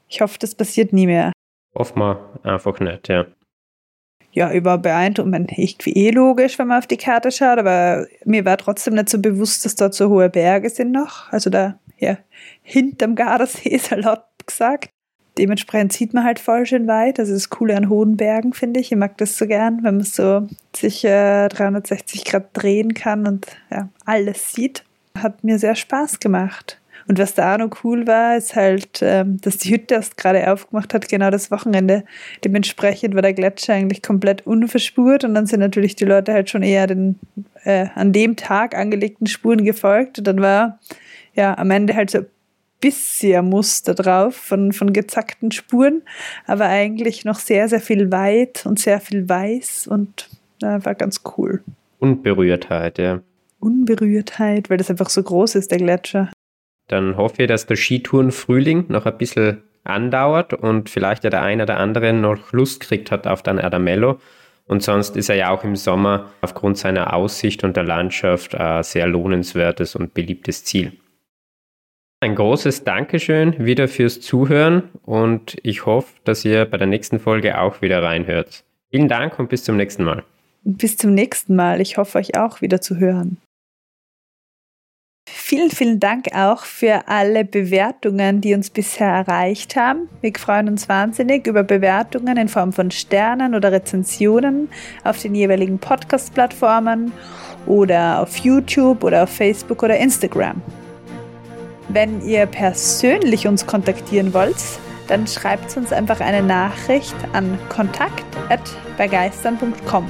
ich 0.10 0.22
hoffe, 0.22 0.38
das 0.40 0.54
passiert 0.54 0.94
nie 0.94 1.08
mehr. 1.08 1.32
Hoffen 1.74 2.00
wir 2.00 2.20
einfach 2.44 2.80
nicht, 2.80 3.08
ja 3.08 3.26
ja, 4.38 4.52
über 4.54 4.78
beeindruckend, 4.78 5.52
irgendwie 5.58 5.94
eh 5.94 6.12
logisch, 6.12 6.60
wenn 6.60 6.68
man 6.68 6.78
auf 6.78 6.86
die 6.86 6.98
Karte 6.98 7.32
schaut, 7.32 7.58
aber 7.58 8.06
mir 8.24 8.46
war 8.46 8.58
trotzdem 8.58 8.94
nicht 8.94 9.10
so 9.10 9.18
bewusst, 9.18 9.66
dass 9.66 9.76
dort 9.76 9.96
so 9.96 10.10
hohe 10.10 10.30
Berge 10.30 10.70
sind 10.70 10.92
noch. 10.92 11.34
Also 11.34 11.50
da, 11.50 11.80
ja, 11.98 12.20
hinterm 12.62 13.16
Gardasee, 13.16 13.76
salopp 13.80 14.28
gesagt. 14.46 14.92
Dementsprechend 15.40 15.94
sieht 15.94 16.14
man 16.14 16.24
halt 16.24 16.38
voll 16.38 16.68
schön 16.68 16.86
weit. 16.86 17.18
Das 17.18 17.30
ist 17.30 17.46
das 17.46 17.50
Coole 17.50 17.76
an 17.76 17.90
hohen 17.90 18.16
Bergen, 18.16 18.54
finde 18.54 18.80
ich. 18.80 18.92
Ich 18.92 18.98
mag 18.98 19.18
das 19.18 19.40
so 19.40 19.48
gern, 19.48 19.80
wenn 19.82 19.96
man 19.96 20.06
so 20.06 20.48
sich 20.76 21.04
äh, 21.04 21.48
360 21.48 22.24
Grad 22.24 22.50
drehen 22.54 22.94
kann 22.94 23.26
und 23.26 23.48
ja, 23.72 23.90
alles 24.06 24.54
sieht. 24.54 24.84
Hat 25.18 25.44
mir 25.44 25.58
sehr 25.58 25.74
Spaß 25.74 26.20
gemacht. 26.20 26.80
Und 27.08 27.20
was 27.20 27.34
da 27.34 27.54
auch 27.54 27.60
noch 27.60 27.84
cool 27.84 28.06
war, 28.06 28.36
ist 28.36 28.56
halt, 28.56 29.00
ähm, 29.02 29.40
dass 29.42 29.58
die 29.58 29.74
Hütte 29.74 29.96
erst 29.96 30.18
gerade 30.18 30.52
aufgemacht 30.52 30.94
hat, 30.94 31.08
genau 31.08 31.30
das 31.30 31.52
Wochenende. 31.52 32.04
Dementsprechend 32.44 33.16
war 33.16 33.22
der 33.22 33.34
Gletscher 33.34 33.74
eigentlich 33.74 34.04
komplett 34.04 34.46
unverspurt 34.46 35.24
und 35.24 35.34
dann 35.34 35.46
sind 35.46 35.62
natürlich 35.62 35.96
die 35.96 36.06
Leute 36.06 36.34
halt 36.34 36.50
schon 36.50 36.64
eher 36.64 36.86
den 36.88 37.18
äh, 37.64 37.88
an 37.96 38.12
dem 38.12 38.36
Tag 38.36 38.76
angelegten 38.76 39.28
Spuren 39.28 39.64
gefolgt. 39.64 40.20
Und 40.20 40.28
dann 40.28 40.42
war 40.42 40.80
ja 41.34 41.58
am 41.58 41.72
Ende 41.72 41.96
halt 41.96 42.10
so 42.10 42.20
ein 42.20 42.26
bisschen 42.82 43.50
Muster 43.50 43.94
drauf 43.96 44.36
von, 44.36 44.74
von 44.74 44.92
gezackten 44.92 45.52
Spuren, 45.52 46.02
aber 46.46 46.66
eigentlich 46.66 47.26
noch 47.26 47.40
sehr, 47.40 47.70
sehr 47.70 47.82
viel 47.82 48.12
weit 48.12 48.66
und 48.66 48.80
sehr 48.80 49.00
viel 49.00 49.28
weiß 49.28 49.88
und 49.88 50.30
äh, 50.62 50.80
war 50.84 50.96
ganz 50.96 51.22
cool. 51.38 51.64
Unberührtheit, 52.00 53.00
ja. 53.00 53.22
Unberührtheit, 53.60 54.70
weil 54.70 54.78
das 54.78 54.90
einfach 54.90 55.10
so 55.10 55.24
groß 55.24 55.56
ist, 55.56 55.72
der 55.72 55.80
Gletscher. 55.80 56.30
Dann 56.88 57.18
hoffe 57.18 57.44
ich, 57.44 57.48
dass 57.48 57.66
der 57.66 57.76
Skitourenfrühling 57.76 58.86
noch 58.88 59.06
ein 59.06 59.18
bisschen 59.18 59.64
andauert 59.84 60.54
und 60.54 60.90
vielleicht 60.90 61.24
ja 61.24 61.30
der 61.30 61.42
eine 61.42 61.64
oder 61.64 61.78
andere 61.78 62.14
noch 62.14 62.52
Lust 62.52 62.82
kriegt 62.82 63.12
hat 63.12 63.28
auf 63.28 63.44
den 63.44 63.60
Adamello. 63.60 64.20
Und 64.68 64.84
sonst 64.84 65.16
ist 65.16 65.30
er 65.30 65.36
ja 65.36 65.50
auch 65.50 65.64
im 65.64 65.78
Sommer 65.78 66.30
aufgrund 66.42 66.78
seiner 66.78 67.14
Aussicht 67.14 67.64
und 67.64 67.78
der 67.78 67.84
Landschaft 67.84 68.54
ein 68.54 68.84
sehr 68.84 69.08
lohnenswertes 69.08 69.96
und 69.96 70.14
beliebtes 70.14 70.66
Ziel. 70.66 70.92
Ein 72.20 72.36
großes 72.36 72.84
Dankeschön 72.84 73.64
wieder 73.64 73.88
fürs 73.88 74.20
Zuhören 74.20 74.84
und 75.04 75.56
ich 75.64 75.86
hoffe, 75.86 76.14
dass 76.24 76.44
ihr 76.44 76.66
bei 76.66 76.78
der 76.78 76.88
nächsten 76.88 77.20
Folge 77.20 77.62
auch 77.62 77.82
wieder 77.82 78.02
reinhört. 78.02 78.64
Vielen 78.90 79.08
Dank 79.08 79.38
und 79.40 79.50
bis 79.50 79.64
zum 79.64 79.78
nächsten 79.78 80.04
Mal. 80.04 80.24
Bis 80.64 80.98
zum 80.98 81.14
nächsten 81.14 81.56
Mal. 81.56 81.80
Ich 81.80 81.98
hoffe, 81.98 82.18
euch 82.18 82.36
auch 82.38 82.62
wieder 82.62 82.82
zu 82.82 82.98
hören. 82.98 83.38
Vielen, 85.30 85.72
vielen 85.72 86.00
Dank 86.00 86.28
auch 86.34 86.64
für 86.64 87.06
alle 87.08 87.44
Bewertungen, 87.44 88.40
die 88.40 88.54
uns 88.54 88.70
bisher 88.70 89.10
erreicht 89.10 89.76
haben. 89.76 90.08
Wir 90.22 90.32
freuen 90.34 90.70
uns 90.70 90.88
wahnsinnig 90.88 91.48
über 91.48 91.64
Bewertungen 91.64 92.38
in 92.38 92.48
Form 92.48 92.72
von 92.72 92.92
Sternen 92.92 93.54
oder 93.54 93.74
Rezensionen 93.74 94.70
auf 95.04 95.22
den 95.22 95.36
jeweiligen 95.36 95.80
Podcast-Plattformen 95.80 97.12
oder 97.66 98.22
auf 98.22 98.38
YouTube 98.38 99.04
oder 99.04 99.24
auf 99.24 99.30
Facebook 99.30 99.84
oder 99.84 99.98
Instagram. 99.98 100.62
Wenn 101.90 102.26
ihr 102.26 102.46
persönlich 102.46 103.48
uns 103.48 103.66
kontaktieren 103.66 104.34
wollt, 104.34 104.56
dann 105.10 105.28
schreibt 105.28 105.76
uns 105.76 105.92
einfach 105.92 106.22
eine 106.22 106.42
Nachricht 106.42 107.16
an 107.34 107.60
kontakt.begeistern.com. 107.70 110.08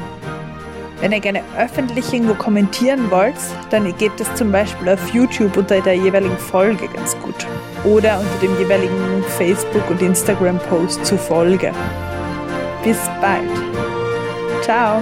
Wenn 1.00 1.12
ihr 1.12 1.20
gerne 1.20 1.44
öffentlich 1.58 2.12
irgendwo 2.12 2.34
kommentieren 2.34 3.12
wollt, 3.12 3.36
dann 3.70 3.96
geht 3.98 4.14
das 4.18 4.34
zum 4.36 4.52
Beispiel 4.52 4.90
auf 4.90 5.14
YouTube 5.14 5.56
unter 5.56 5.80
der 5.80 5.94
jeweiligen 5.94 6.38
Folge 6.38 6.88
ganz 6.88 7.16
gut. 7.20 7.46
Oder 7.84 8.20
unter 8.20 8.40
dem 8.42 8.58
jeweiligen 8.58 9.24
Facebook- 9.38 9.90
und 9.90 10.02
Instagram-Post 10.02 11.06
zur 11.06 11.20
Folge. 11.20 11.72
Bis 12.84 12.98
bald. 13.22 14.64
Ciao. 14.64 15.02